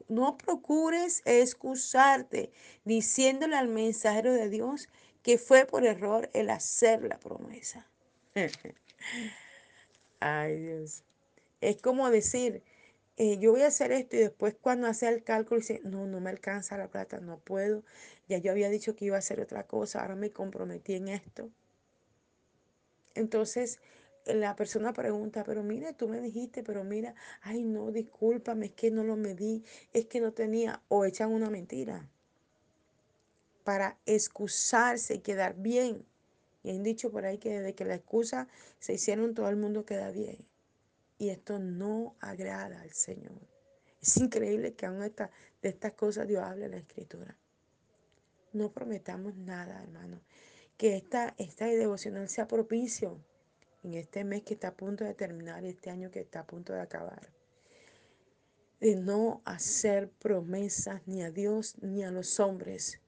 no 0.08 0.38
procures 0.38 1.22
excusarte 1.24 2.50
diciéndole 2.84 3.56
al 3.56 3.68
mensajero 3.68 4.32
de 4.32 4.48
Dios 4.48 4.88
que 5.22 5.38
fue 5.38 5.64
por 5.64 5.84
error 5.84 6.30
el 6.34 6.50
hacer 6.50 7.02
la 7.02 7.18
promesa. 7.18 7.86
Ay 10.20 10.58
Dios. 10.58 11.02
Es 11.60 11.80
como 11.80 12.10
decir, 12.10 12.62
eh, 13.16 13.38
yo 13.38 13.52
voy 13.52 13.62
a 13.62 13.68
hacer 13.68 13.92
esto 13.92 14.16
y 14.16 14.20
después 14.20 14.56
cuando 14.60 14.86
hace 14.86 15.08
el 15.08 15.22
cálculo 15.22 15.60
dice, 15.60 15.80
no, 15.84 16.06
no 16.06 16.20
me 16.20 16.30
alcanza 16.30 16.76
la 16.76 16.88
plata, 16.88 17.20
no 17.20 17.38
puedo. 17.38 17.84
Ya 18.28 18.38
yo 18.38 18.50
había 18.50 18.68
dicho 18.68 18.96
que 18.96 19.06
iba 19.06 19.16
a 19.16 19.20
hacer 19.20 19.40
otra 19.40 19.66
cosa, 19.66 20.02
ahora 20.02 20.16
me 20.16 20.30
comprometí 20.30 20.94
en 20.94 21.08
esto. 21.08 21.50
Entonces, 23.14 23.80
la 24.26 24.56
persona 24.56 24.92
pregunta, 24.92 25.44
pero 25.44 25.62
mire, 25.62 25.92
tú 25.92 26.08
me 26.08 26.20
dijiste, 26.20 26.62
pero 26.62 26.84
mira, 26.84 27.14
ay 27.42 27.62
no, 27.62 27.90
discúlpame, 27.90 28.66
es 28.66 28.72
que 28.72 28.90
no 28.90 29.04
lo 29.04 29.16
medí, 29.16 29.64
es 29.92 30.06
que 30.06 30.20
no 30.20 30.32
tenía, 30.32 30.82
o 30.88 31.04
echan 31.04 31.32
una 31.32 31.50
mentira 31.50 32.08
para 33.64 33.98
excusarse 34.06 35.14
y 35.14 35.18
quedar 35.20 35.56
bien. 35.56 36.04
Y 36.62 36.70
han 36.70 36.82
dicho 36.82 37.10
por 37.10 37.24
ahí 37.24 37.38
que 37.38 37.58
desde 37.58 37.74
que 37.74 37.84
la 37.84 37.94
excusa 37.94 38.48
se 38.78 38.94
hicieron, 38.94 39.34
todo 39.34 39.48
el 39.48 39.56
mundo 39.56 39.84
queda 39.84 40.10
bien. 40.10 40.38
Y 41.18 41.30
esto 41.30 41.58
no 41.58 42.14
agrada 42.20 42.80
al 42.80 42.92
Señor. 42.92 43.40
Es 44.00 44.16
increíble 44.18 44.74
que 44.74 44.86
aún 44.86 45.02
esta, 45.02 45.30
de 45.62 45.70
estas 45.70 45.92
cosas 45.92 46.28
Dios 46.28 46.42
hable 46.42 46.66
en 46.66 46.72
la 46.72 46.76
Escritura. 46.78 47.36
No 48.52 48.70
prometamos 48.70 49.34
nada, 49.34 49.82
hermano. 49.82 50.20
Que 50.76 50.96
esta, 50.96 51.34
esta 51.38 51.66
devocional 51.66 52.28
sea 52.28 52.46
propicio 52.46 53.18
en 53.84 53.94
este 53.94 54.24
mes 54.24 54.42
que 54.42 54.54
está 54.54 54.68
a 54.68 54.76
punto 54.76 55.04
de 55.04 55.14
terminar, 55.14 55.64
este 55.64 55.90
año 55.90 56.10
que 56.10 56.20
está 56.20 56.40
a 56.40 56.46
punto 56.46 56.72
de 56.72 56.80
acabar, 56.80 57.30
de 58.80 58.96
no 58.96 59.42
hacer 59.44 60.10
promesas 60.10 61.02
ni 61.06 61.22
a 61.22 61.30
Dios 61.30 61.76
ni 61.82 62.02
a 62.02 62.10
los 62.10 62.40
hombres, 62.40 63.00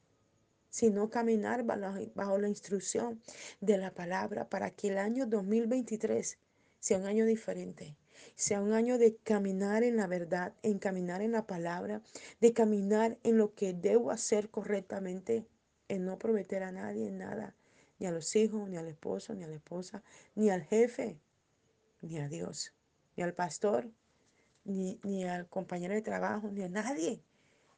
sino 0.68 1.08
caminar 1.08 1.64
bajo, 1.64 2.38
la 2.38 2.48
instrucción 2.48 3.22
de 3.60 3.78
la 3.78 3.94
palabra 3.94 4.48
para 4.50 4.70
que 4.70 4.88
el 4.88 4.98
año 4.98 5.26
2023 5.26 6.38
sea 6.78 6.98
un 6.98 7.06
año 7.06 7.24
diferente, 7.24 7.96
sea 8.34 8.60
un 8.60 8.74
año 8.74 8.98
de 8.98 9.16
caminar 9.16 9.82
en 9.82 9.96
la 9.96 10.06
verdad, 10.06 10.52
en 10.62 10.78
caminar 10.78 11.22
en 11.22 11.32
la 11.32 11.46
palabra, 11.46 12.02
de 12.40 12.52
caminar 12.52 13.18
en 13.22 13.38
lo 13.38 13.54
que 13.54 13.72
debo 13.72 14.10
hacer 14.10 14.50
correctamente, 14.50 15.46
en 15.88 16.04
no 16.04 16.18
prometer 16.18 16.62
a 16.62 16.72
nadie 16.72 17.10
nada, 17.10 17.55
ni 17.98 18.06
a 18.06 18.10
los 18.10 18.34
hijos, 18.36 18.68
ni 18.68 18.76
al 18.76 18.88
esposo, 18.88 19.34
ni 19.34 19.44
a 19.44 19.48
la 19.48 19.56
esposa, 19.56 20.02
ni 20.34 20.50
al 20.50 20.62
jefe, 20.62 21.18
ni 22.00 22.18
a 22.18 22.28
Dios, 22.28 22.74
ni 23.16 23.22
al 23.22 23.34
pastor, 23.34 23.90
ni, 24.64 25.00
ni 25.02 25.24
al 25.24 25.48
compañero 25.48 25.94
de 25.94 26.02
trabajo, 26.02 26.48
ni 26.50 26.62
a 26.62 26.68
nadie, 26.68 27.22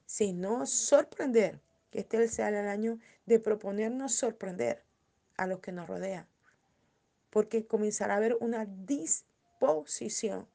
sino 0.07 0.66
sorprender, 0.66 1.61
que 1.90 2.00
este 2.00 2.28
sea 2.28 2.48
el 2.48 2.68
año 2.68 2.98
de 3.26 3.38
proponernos 3.38 4.14
sorprender 4.14 4.83
a 5.37 5.46
los 5.46 5.61
que 5.61 5.72
nos 5.72 5.88
rodean, 5.88 6.26
porque 7.31 7.66
comenzará 7.66 8.14
a 8.14 8.16
haber 8.16 8.37
una 8.40 8.66
disposición. 8.66 10.46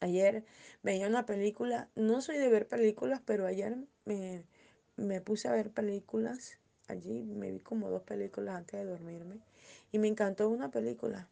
Ayer 0.00 0.44
veía 0.82 1.08
una 1.08 1.24
película, 1.24 1.88
no 1.94 2.20
soy 2.20 2.36
de 2.36 2.48
ver 2.48 2.68
películas, 2.68 3.22
pero 3.24 3.46
ayer 3.46 3.78
me, 4.04 4.44
me 4.96 5.22
puse 5.22 5.48
a 5.48 5.52
ver 5.52 5.70
películas 5.70 6.58
allí, 6.88 7.24
me 7.24 7.50
vi 7.50 7.60
como 7.60 7.90
dos 7.90 8.02
películas 8.02 8.56
antes 8.56 8.80
de 8.80 8.86
dormirme 8.86 9.38
y 9.92 9.98
me 9.98 10.08
encantó 10.08 10.48
una 10.48 10.70
película 10.70 11.28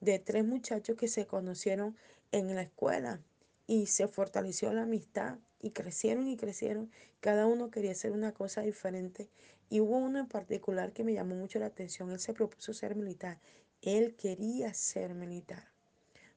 de 0.00 0.18
tres 0.18 0.44
muchachos 0.44 0.96
que 0.96 1.08
se 1.08 1.26
conocieron 1.26 1.96
en 2.32 2.54
la 2.54 2.62
escuela 2.62 3.20
y 3.66 3.86
se 3.86 4.08
fortaleció 4.08 4.72
la 4.72 4.82
amistad 4.82 5.38
y 5.60 5.70
crecieron 5.70 6.28
y 6.28 6.36
crecieron. 6.36 6.90
Cada 7.20 7.46
uno 7.46 7.70
quería 7.70 7.92
hacer 7.92 8.12
una 8.12 8.32
cosa 8.32 8.62
diferente 8.62 9.28
y 9.70 9.80
hubo 9.80 9.96
uno 9.96 10.18
en 10.18 10.26
particular 10.26 10.92
que 10.92 11.04
me 11.04 11.14
llamó 11.14 11.34
mucho 11.34 11.58
la 11.58 11.66
atención. 11.66 12.10
Él 12.10 12.18
se 12.18 12.34
propuso 12.34 12.74
ser 12.74 12.96
militar. 12.96 13.38
Él 13.80 14.14
quería 14.16 14.74
ser 14.74 15.14
militar. 15.14 15.68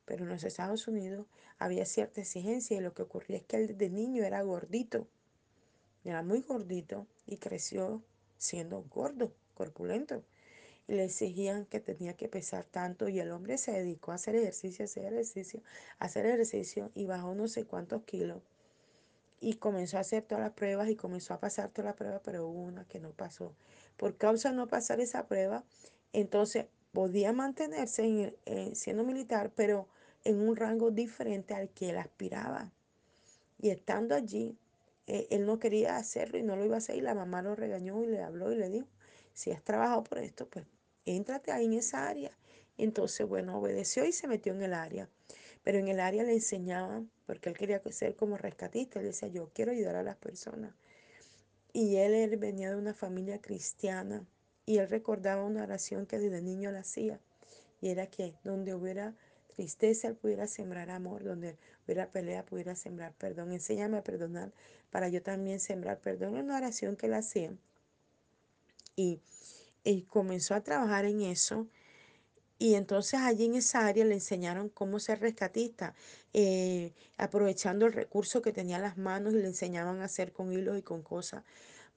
Pero 0.05 0.23
en 0.23 0.29
los 0.29 0.43
Estados 0.43 0.87
Unidos 0.87 1.25
había 1.57 1.85
cierta 1.85 2.21
exigencia 2.21 2.77
y 2.77 2.81
lo 2.81 2.93
que 2.93 3.01
ocurría 3.01 3.37
es 3.37 3.43
que 3.43 3.57
él 3.57 3.77
de 3.77 3.89
niño 3.89 4.23
era 4.23 4.41
gordito. 4.43 5.07
Era 6.03 6.21
muy 6.21 6.41
gordito 6.41 7.07
y 7.25 7.37
creció 7.37 8.03
siendo 8.37 8.83
gordo, 8.83 9.33
corpulento. 9.53 10.23
Y 10.87 10.93
le 10.93 11.05
exigían 11.05 11.65
que 11.65 11.79
tenía 11.79 12.13
que 12.13 12.29
pesar 12.29 12.63
tanto 12.65 13.09
y 13.09 13.19
el 13.19 13.31
hombre 13.31 13.57
se 13.57 13.71
dedicó 13.71 14.11
a 14.11 14.15
hacer 14.15 14.35
ejercicio, 14.35 14.85
hacer 14.85 15.05
ejercicio, 15.05 15.61
hacer 15.97 16.25
ejercicio 16.27 16.91
y 16.93 17.05
bajó 17.05 17.33
no 17.33 17.47
sé 17.47 17.65
cuántos 17.65 18.03
kilos. 18.03 18.41
Y 19.39 19.55
comenzó 19.55 19.97
a 19.97 20.01
hacer 20.01 20.23
todas 20.23 20.43
las 20.43 20.53
pruebas 20.53 20.89
y 20.89 20.95
comenzó 20.95 21.33
a 21.33 21.39
pasar 21.39 21.69
todas 21.69 21.85
las 21.85 21.95
pruebas, 21.95 22.21
pero 22.23 22.47
hubo 22.47 22.61
una 22.61 22.85
que 22.85 22.99
no 22.99 23.11
pasó. 23.11 23.55
Por 23.97 24.17
causa 24.17 24.51
de 24.51 24.55
no 24.55 24.67
pasar 24.67 24.99
esa 24.99 25.27
prueba, 25.27 25.63
entonces 26.13 26.67
podía 26.93 27.33
mantenerse 27.33 28.37
siendo 28.73 29.03
militar, 29.03 29.51
pero 29.55 29.87
en 30.23 30.39
un 30.39 30.55
rango 30.55 30.91
diferente 30.91 31.53
al 31.53 31.69
que 31.69 31.89
él 31.89 31.97
aspiraba. 31.97 32.71
Y 33.59 33.69
estando 33.69 34.15
allí, 34.15 34.57
eh, 35.07 35.27
él 35.29 35.45
no 35.45 35.59
quería 35.59 35.97
hacerlo 35.97 36.37
y 36.37 36.43
no 36.43 36.55
lo 36.55 36.65
iba 36.65 36.75
a 36.75 36.77
hacer 36.79 36.95
y 36.95 37.01
la 37.01 37.13
mamá 37.13 37.41
lo 37.41 37.55
regañó 37.55 38.03
y 38.03 38.07
le 38.07 38.21
habló 38.21 38.51
y 38.51 38.55
le 38.55 38.69
dijo, 38.69 38.87
si 39.33 39.51
has 39.51 39.63
trabajado 39.63 40.03
por 40.03 40.17
esto, 40.17 40.49
pues 40.49 40.65
éntrate 41.05 41.51
ahí 41.51 41.65
en 41.65 41.73
esa 41.73 42.07
área. 42.07 42.31
Entonces, 42.77 43.27
bueno, 43.27 43.57
obedeció 43.57 44.05
y 44.05 44.11
se 44.11 44.27
metió 44.27 44.53
en 44.53 44.63
el 44.63 44.73
área. 44.73 45.09
Pero 45.63 45.79
en 45.79 45.87
el 45.87 45.99
área 45.99 46.23
le 46.23 46.33
enseñaban, 46.33 47.09
porque 47.25 47.49
él 47.49 47.57
quería 47.57 47.81
ser 47.91 48.15
como 48.15 48.37
rescatista, 48.37 48.99
él 48.99 49.05
decía, 49.07 49.29
yo 49.29 49.49
quiero 49.53 49.71
ayudar 49.71 49.95
a 49.95 50.03
las 50.03 50.15
personas. 50.17 50.73
Y 51.73 51.97
él, 51.97 52.13
él 52.13 52.37
venía 52.37 52.69
de 52.69 52.77
una 52.77 52.93
familia 52.93 53.41
cristiana 53.41 54.25
y 54.65 54.77
él 54.77 54.89
recordaba 54.89 55.43
una 55.43 55.63
oración 55.63 56.05
que 56.05 56.19
desde 56.19 56.41
niño 56.41 56.71
la 56.71 56.79
hacía. 56.79 57.19
Y 57.81 57.89
era 57.89 58.07
que 58.07 58.35
donde 58.43 58.73
hubiera 58.73 59.15
tristeza 59.55 60.13
pudiera 60.13 60.47
sembrar 60.47 60.89
amor, 60.89 61.23
donde 61.23 61.57
hubiera 61.85 62.11
pelea 62.11 62.45
pudiera 62.45 62.75
sembrar 62.75 63.13
perdón. 63.13 63.51
Enséñame 63.51 63.97
a 63.97 64.03
perdonar 64.03 64.51
para 64.91 65.09
yo 65.09 65.21
también 65.21 65.59
sembrar 65.59 65.99
perdón. 65.99 66.35
Una 66.35 66.57
oración 66.57 66.95
que 66.95 67.07
Él 67.07 67.13
hacía. 67.13 67.53
Y, 68.95 69.21
y 69.83 70.03
comenzó 70.03 70.55
a 70.55 70.61
trabajar 70.61 71.05
en 71.05 71.21
eso. 71.21 71.67
Y 72.57 72.75
entonces 72.75 73.19
allí 73.19 73.45
en 73.45 73.55
esa 73.55 73.85
área 73.85 74.05
le 74.05 74.13
enseñaron 74.13 74.69
cómo 74.69 74.99
ser 74.99 75.19
rescatista, 75.19 75.93
eh, 76.33 76.93
aprovechando 77.17 77.85
el 77.85 77.93
recurso 77.93 78.41
que 78.41 78.53
tenía 78.53 78.77
en 78.77 78.83
las 78.83 78.97
manos 78.97 79.33
y 79.33 79.37
le 79.37 79.47
enseñaban 79.47 80.01
a 80.01 80.05
hacer 80.05 80.31
con 80.31 80.53
hilos 80.53 80.77
y 80.77 80.81
con 80.81 81.01
cosas. 81.01 81.43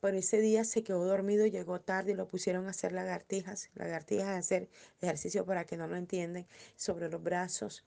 Pero 0.00 0.16
ese 0.16 0.40
día 0.40 0.64
se 0.64 0.82
quedó 0.82 1.04
dormido, 1.04 1.46
llegó 1.46 1.80
tarde 1.80 2.12
y 2.12 2.14
lo 2.14 2.28
pusieron 2.28 2.66
a 2.66 2.70
hacer 2.70 2.92
lagartijas, 2.92 3.70
lagartijas, 3.74 4.28
hacer 4.28 4.68
ejercicio 5.00 5.44
para 5.44 5.64
que 5.64 5.76
no 5.76 5.86
lo 5.88 5.96
entienden, 5.96 6.46
sobre 6.76 7.08
los 7.08 7.22
brazos. 7.22 7.84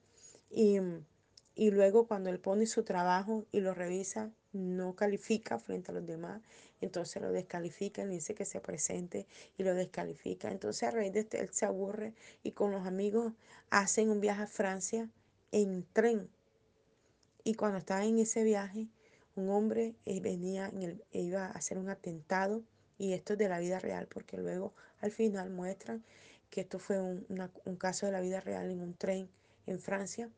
Y, 0.50 0.80
y 1.56 1.72
luego 1.72 2.08
cuando 2.08 2.30
él 2.30 2.40
pone 2.40 2.66
su 2.66 2.84
trabajo 2.84 3.46
y 3.52 3.62
lo 3.62 3.74
revisa, 3.74 4.32
no 4.54 4.96
califica 4.96 5.58
frente 5.60 5.92
a 5.92 5.94
los 5.94 6.06
demás, 6.06 6.42
entonces 6.82 7.22
lo 7.22 7.32
descalifica, 7.32 8.04
le 8.04 8.16
dice 8.16 8.36
que 8.36 8.46
se 8.46 8.60
presente 8.60 9.28
y 9.58 9.64
lo 9.64 9.74
descalifica. 9.74 10.52
Entonces 10.52 10.84
a 10.84 10.92
raíz 10.92 11.14
de 11.14 11.22
esto 11.22 11.38
él 11.38 11.50
se 11.52 11.66
aburre 11.66 12.14
y 12.44 12.52
con 12.52 12.72
los 12.72 12.86
amigos 12.86 13.34
hacen 13.70 14.10
un 14.10 14.20
viaje 14.20 14.44
a 14.44 14.48
Francia 14.48 15.10
en 15.52 15.86
tren. 15.94 16.30
Y 17.44 17.54
cuando 17.56 17.78
estaba 17.78 18.04
en 18.06 18.20
ese 18.20 18.44
viaje, 18.44 18.88
un 19.36 19.50
hombre 19.50 19.96
eh, 20.06 20.20
venía, 20.20 20.68
en 20.68 20.82
el, 20.82 21.04
iba 21.12 21.46
a 21.46 21.52
hacer 21.52 21.78
un 21.78 21.90
atentado, 21.90 22.64
y 22.98 23.14
esto 23.14 23.34
es 23.34 23.40
de 23.40 23.50
la 23.50 23.60
vida 23.60 23.80
real, 23.80 24.08
porque 24.08 24.38
luego 24.38 24.74
al 25.00 25.12
final 25.12 25.50
muestran 25.50 26.04
que 26.50 26.62
esto 26.62 26.80
fue 26.80 27.00
un, 27.00 27.26
un 27.66 27.76
caso 27.76 28.06
de 28.06 28.12
la 28.12 28.22
vida 28.22 28.42
real 28.42 28.70
en 28.70 28.82
un 28.82 28.94
tren 28.94 29.30
en 29.66 29.80
Francia. 29.80 30.30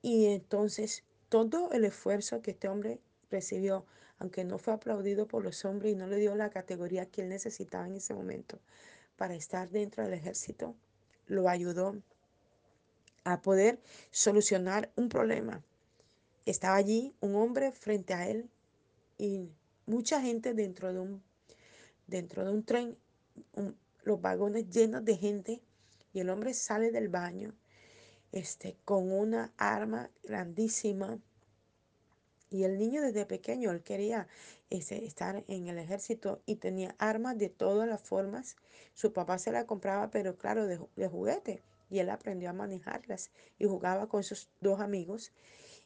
Y 0.00 0.26
entonces 0.26 1.04
todo 1.28 1.70
el 1.72 1.84
esfuerzo 1.84 2.42
que 2.42 2.52
este 2.52 2.68
hombre 2.68 3.00
recibió, 3.30 3.84
aunque 4.18 4.44
no 4.44 4.58
fue 4.58 4.74
aplaudido 4.74 5.26
por 5.26 5.42
los 5.42 5.64
hombres 5.64 5.92
y 5.92 5.96
no 5.96 6.06
le 6.06 6.16
dio 6.16 6.34
la 6.34 6.50
categoría 6.50 7.06
que 7.06 7.22
él 7.22 7.28
necesitaba 7.28 7.86
en 7.86 7.96
ese 7.96 8.14
momento 8.14 8.58
para 9.16 9.34
estar 9.34 9.70
dentro 9.70 10.04
del 10.04 10.14
ejército, 10.14 10.74
lo 11.26 11.48
ayudó 11.48 11.96
a 13.24 13.40
poder 13.40 13.80
solucionar 14.10 14.90
un 14.96 15.08
problema 15.08 15.62
estaba 16.46 16.76
allí 16.76 17.14
un 17.20 17.34
hombre 17.36 17.72
frente 17.72 18.14
a 18.14 18.28
él 18.28 18.50
y 19.18 19.50
mucha 19.86 20.20
gente 20.20 20.54
dentro 20.54 20.92
de 20.92 21.00
un, 21.00 21.22
dentro 22.06 22.44
de 22.44 22.52
un 22.52 22.64
tren, 22.64 22.96
los 24.04 24.20
vagones 24.20 24.68
llenos 24.70 25.04
de 25.04 25.16
gente 25.16 25.62
y 26.12 26.20
el 26.20 26.30
hombre 26.30 26.54
sale 26.54 26.90
del 26.90 27.08
baño 27.08 27.54
este, 28.32 28.76
con 28.84 29.12
una 29.12 29.52
arma 29.56 30.10
grandísima 30.22 31.18
y 32.52 32.64
el 32.64 32.76
niño 32.76 33.00
desde 33.00 33.24
pequeño, 33.24 33.70
él 33.70 33.82
quería 33.82 34.28
ese, 34.68 35.06
estar 35.06 35.42
en 35.48 35.68
el 35.68 35.78
ejército 35.78 36.42
y 36.44 36.56
tenía 36.56 36.94
armas 36.98 37.38
de 37.38 37.48
todas 37.48 37.88
las 37.88 38.02
formas. 38.02 38.56
Su 38.92 39.14
papá 39.14 39.38
se 39.38 39.52
la 39.52 39.66
compraba, 39.66 40.10
pero 40.10 40.36
claro, 40.36 40.66
de, 40.66 40.78
de 40.96 41.08
juguete. 41.08 41.62
Y 41.88 42.00
él 42.00 42.10
aprendió 42.10 42.50
a 42.50 42.52
manejarlas 42.52 43.30
y 43.58 43.64
jugaba 43.64 44.06
con 44.06 44.22
sus 44.22 44.50
dos 44.60 44.80
amigos. 44.80 45.32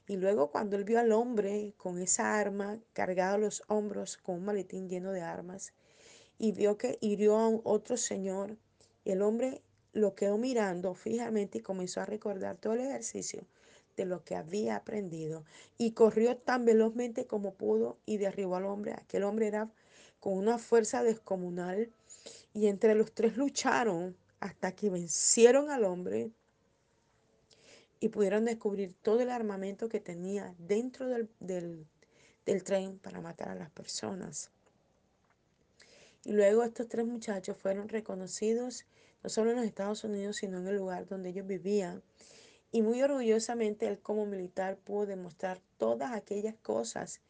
Y 0.07 0.17
luego 0.17 0.51
cuando 0.51 0.77
él 0.77 0.85
vio 0.85 1.01
al 1.01 1.13
hombre 1.13 1.75
con 1.77 1.99
esa 2.01 2.39
arma 2.39 2.79
cargado 2.93 3.35
a 3.35 3.39
los 3.39 3.63
hombros, 3.69 4.17
con 4.17 4.37
un 4.37 4.45
maletín 4.45 4.89
lleno 4.89 5.13
de 5.13 5.23
armas, 5.23 5.73
y 6.39 6.53
vio 6.53 6.79
que 6.79 6.99
hirió 7.01 7.37
a 7.37 7.49
un 7.49 7.61
otro 7.65 7.97
señor, 7.97 8.57
el 9.05 9.23
hombre 9.23 9.63
lo 9.93 10.15
quedó 10.15 10.37
mirando 10.37 10.95
fijamente 10.95 11.59
y 11.59 11.63
comenzó 11.63 12.01
a 12.01 12.07
recordar 12.07 12.59
todo 12.59 12.75
el 12.75 12.81
ejercicio 12.81 13.47
de 13.97 14.05
lo 14.05 14.23
que 14.23 14.37
había 14.37 14.77
aprendido. 14.77 15.45
Y 15.79 15.93
corrió 15.93 16.37
tan 16.37 16.65
velozmente 16.65 17.27
como 17.27 17.55
pudo 17.55 17.99
y 18.05 18.19
derribó 18.19 18.57
al 18.57 18.67
hombre. 18.67 18.93
Aquel 18.93 19.25
hombre 19.25 19.47
era 19.47 19.71
con 20.21 20.35
una 20.35 20.59
fuerza 20.59 21.03
descomunal. 21.03 21.91
Y 22.53 22.67
entre 22.67 22.95
los 22.95 23.13
tres 23.13 23.37
lucharon 23.37 24.17
hasta 24.41 24.73
que 24.73 24.91
vencieron 24.91 25.71
al 25.71 25.85
hombre 25.85 26.31
y 28.01 28.09
pudieron 28.09 28.45
descubrir 28.45 28.95
todo 29.03 29.21
el 29.21 29.31
armamento 29.31 29.89
que 29.89 30.01
tenía 30.01 30.55
dentro 30.59 31.09
del, 31.09 31.29
del, 31.41 32.65
tren 32.65 32.99
para 32.99 33.21
matar 33.21 33.49
a 33.49 33.55
las 33.55 33.71
personas. 33.71 34.51
Y 36.25 36.33
luego 36.33 36.63
estos 36.65 36.89
tres 36.89 37.07
muchachos 37.07 37.57
fueron 37.57 37.89
reconocidos 37.89 38.85
no 39.23 39.31
solo 39.31 39.51
en 39.51 39.57
los 39.57 39.65
Estados 39.65 40.05
Unidos, 40.05 40.37
sino 40.37 40.59
en 40.59 40.69
el 40.69 40.77
lugar 40.77 41.07
donde 41.07 41.31
ellos 41.31 41.47
vivían. 41.47 42.03
Y 42.71 42.83
muy 42.83 43.03
orgullosamente 43.03 43.87
él 43.87 43.99
como 43.99 44.27
militar 44.27 44.77
pudo 44.77 45.07
demostrar 45.07 45.61
todas 45.79 46.13
aquellas 46.13 46.55
cosas 46.57 47.21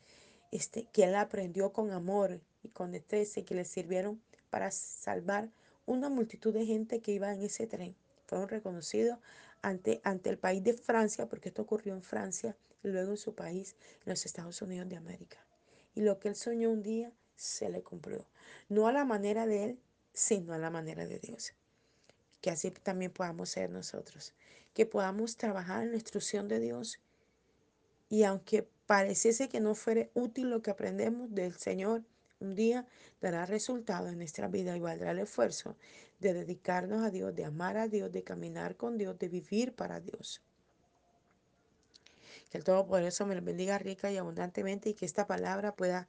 este, 0.51 0.87
que 0.93 1.05
él 1.05 1.15
aprendió 1.15 1.73
con 1.73 1.93
amor 1.93 2.41
y 2.63 2.69
con 2.69 2.93
destreza 2.93 3.43
que 3.43 3.55
le 3.55 3.65
sirvieron 3.65 4.21
para 4.51 4.71
salvar 4.71 5.51
una 5.87 6.09
multitud 6.09 6.53
de 6.53 6.67
gente 6.67 7.01
que 7.01 7.13
iba 7.13 7.33
en 7.33 7.43
ese 7.43 7.67
tren. 7.67 7.95
Fueron 8.27 8.49
reconocidos 8.49 9.19
ante, 9.67 10.01
ante 10.05 10.31
el 10.31 10.39
país 10.39 10.63
de 10.63 10.75
Francia, 10.75 11.29
porque 11.29 11.49
esto 11.49 11.63
ocurrió 11.63 11.93
en 11.93 12.03
Francia, 12.03 12.57
y 12.85 12.89
luego 12.89 13.11
en 13.11 13.17
su 13.17 13.35
país, 13.35 13.75
en 14.05 14.11
los 14.11 14.25
Estados 14.25 14.63
Unidos 14.63 14.89
de 14.89 14.97
América. 14.97 15.45
Y 15.97 16.03
lo 16.03 16.21
que 16.21 16.29
él 16.29 16.37
soñó 16.37 16.71
un 16.71 16.85
día 16.85 17.13
se 17.35 17.69
le 17.69 17.83
cumplió. 17.83 18.29
No 18.69 18.87
a 18.87 18.93
la 18.93 19.05
manera 19.05 19.45
de 19.45 19.65
él, 19.65 19.81
sino 20.13 20.55
a 20.55 20.59
la 20.59 20.71
manera 20.71 21.05
de 21.05 21.19
Dios. 21.19 21.53
Que 22.41 22.51
así 22.51 22.71
también 22.71 23.11
podamos 23.11 23.49
ser 23.49 23.71
nosotros. 23.71 24.35
Que 24.73 24.87
podamos 24.87 25.37
trabajar 25.37 25.83
en 25.83 25.91
la 25.91 25.97
instrucción 25.97 26.47
de 26.47 26.61
Dios. 26.61 27.01
Y 28.09 28.23
aunque 28.23 28.69
pareciese 28.87 29.49
que 29.49 29.59
no 29.59 29.75
fuera 29.75 30.09
útil 30.15 30.49
lo 30.49 30.63
que 30.63 30.71
aprendemos 30.71 31.35
del 31.35 31.55
Señor, 31.55 32.05
un 32.41 32.55
día 32.55 32.87
dará 33.21 33.47
resultado 33.47 34.09
en 34.09 34.19
nuestra 34.19 34.49
vida 34.49 34.77
y 34.77 34.81
valdrá 34.81 35.13
el 35.13 35.21
esfuerzo 35.21 35.77
de 36.19 36.33
dedicarnos 36.33 37.03
a 37.05 37.11
Dios, 37.11 37.35
de 37.35 37.45
amar 37.45 37.77
a 37.77 37.89
Dios, 37.89 38.13
de 38.13 38.23
caminar 38.23 38.77
con 38.77 38.99
Dios, 38.99 39.19
de 39.19 39.29
vivir 39.29 39.75
para 39.75 40.01
Dios. 40.01 40.43
Que 42.51 42.59
el 42.59 42.65
Todopoderoso 42.65 43.27
me 43.27 43.35
lo 43.35 43.43
bendiga 43.43 43.79
rica 43.79 44.11
y 44.11 44.17
abundantemente 44.17 44.91
y 44.91 44.95
que 44.95 45.07
esta 45.07 45.27
palabra 45.27 45.75
pueda 45.75 46.09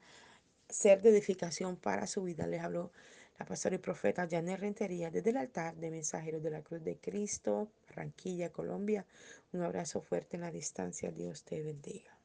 ser 0.68 1.02
de 1.02 1.10
edificación 1.10 1.76
para 1.76 2.06
su 2.06 2.22
vida. 2.22 2.46
Les 2.46 2.62
habló 2.62 2.92
la 3.38 3.46
pastora 3.46 3.76
y 3.76 3.78
profeta 3.78 4.28
Janet 4.30 4.60
Rentería 4.60 5.10
desde 5.10 5.30
el 5.30 5.36
altar 5.36 5.76
de 5.76 5.90
Mensajeros 5.90 6.42
de 6.42 6.50
la 6.50 6.62
Cruz 6.62 6.82
de 6.82 6.98
Cristo, 6.98 7.70
Barranquilla, 7.88 8.50
Colombia. 8.50 9.06
Un 9.52 9.62
abrazo 9.62 10.00
fuerte 10.00 10.36
en 10.36 10.42
la 10.42 10.50
distancia. 10.50 11.10
Dios 11.10 11.44
te 11.44 11.62
bendiga. 11.62 12.17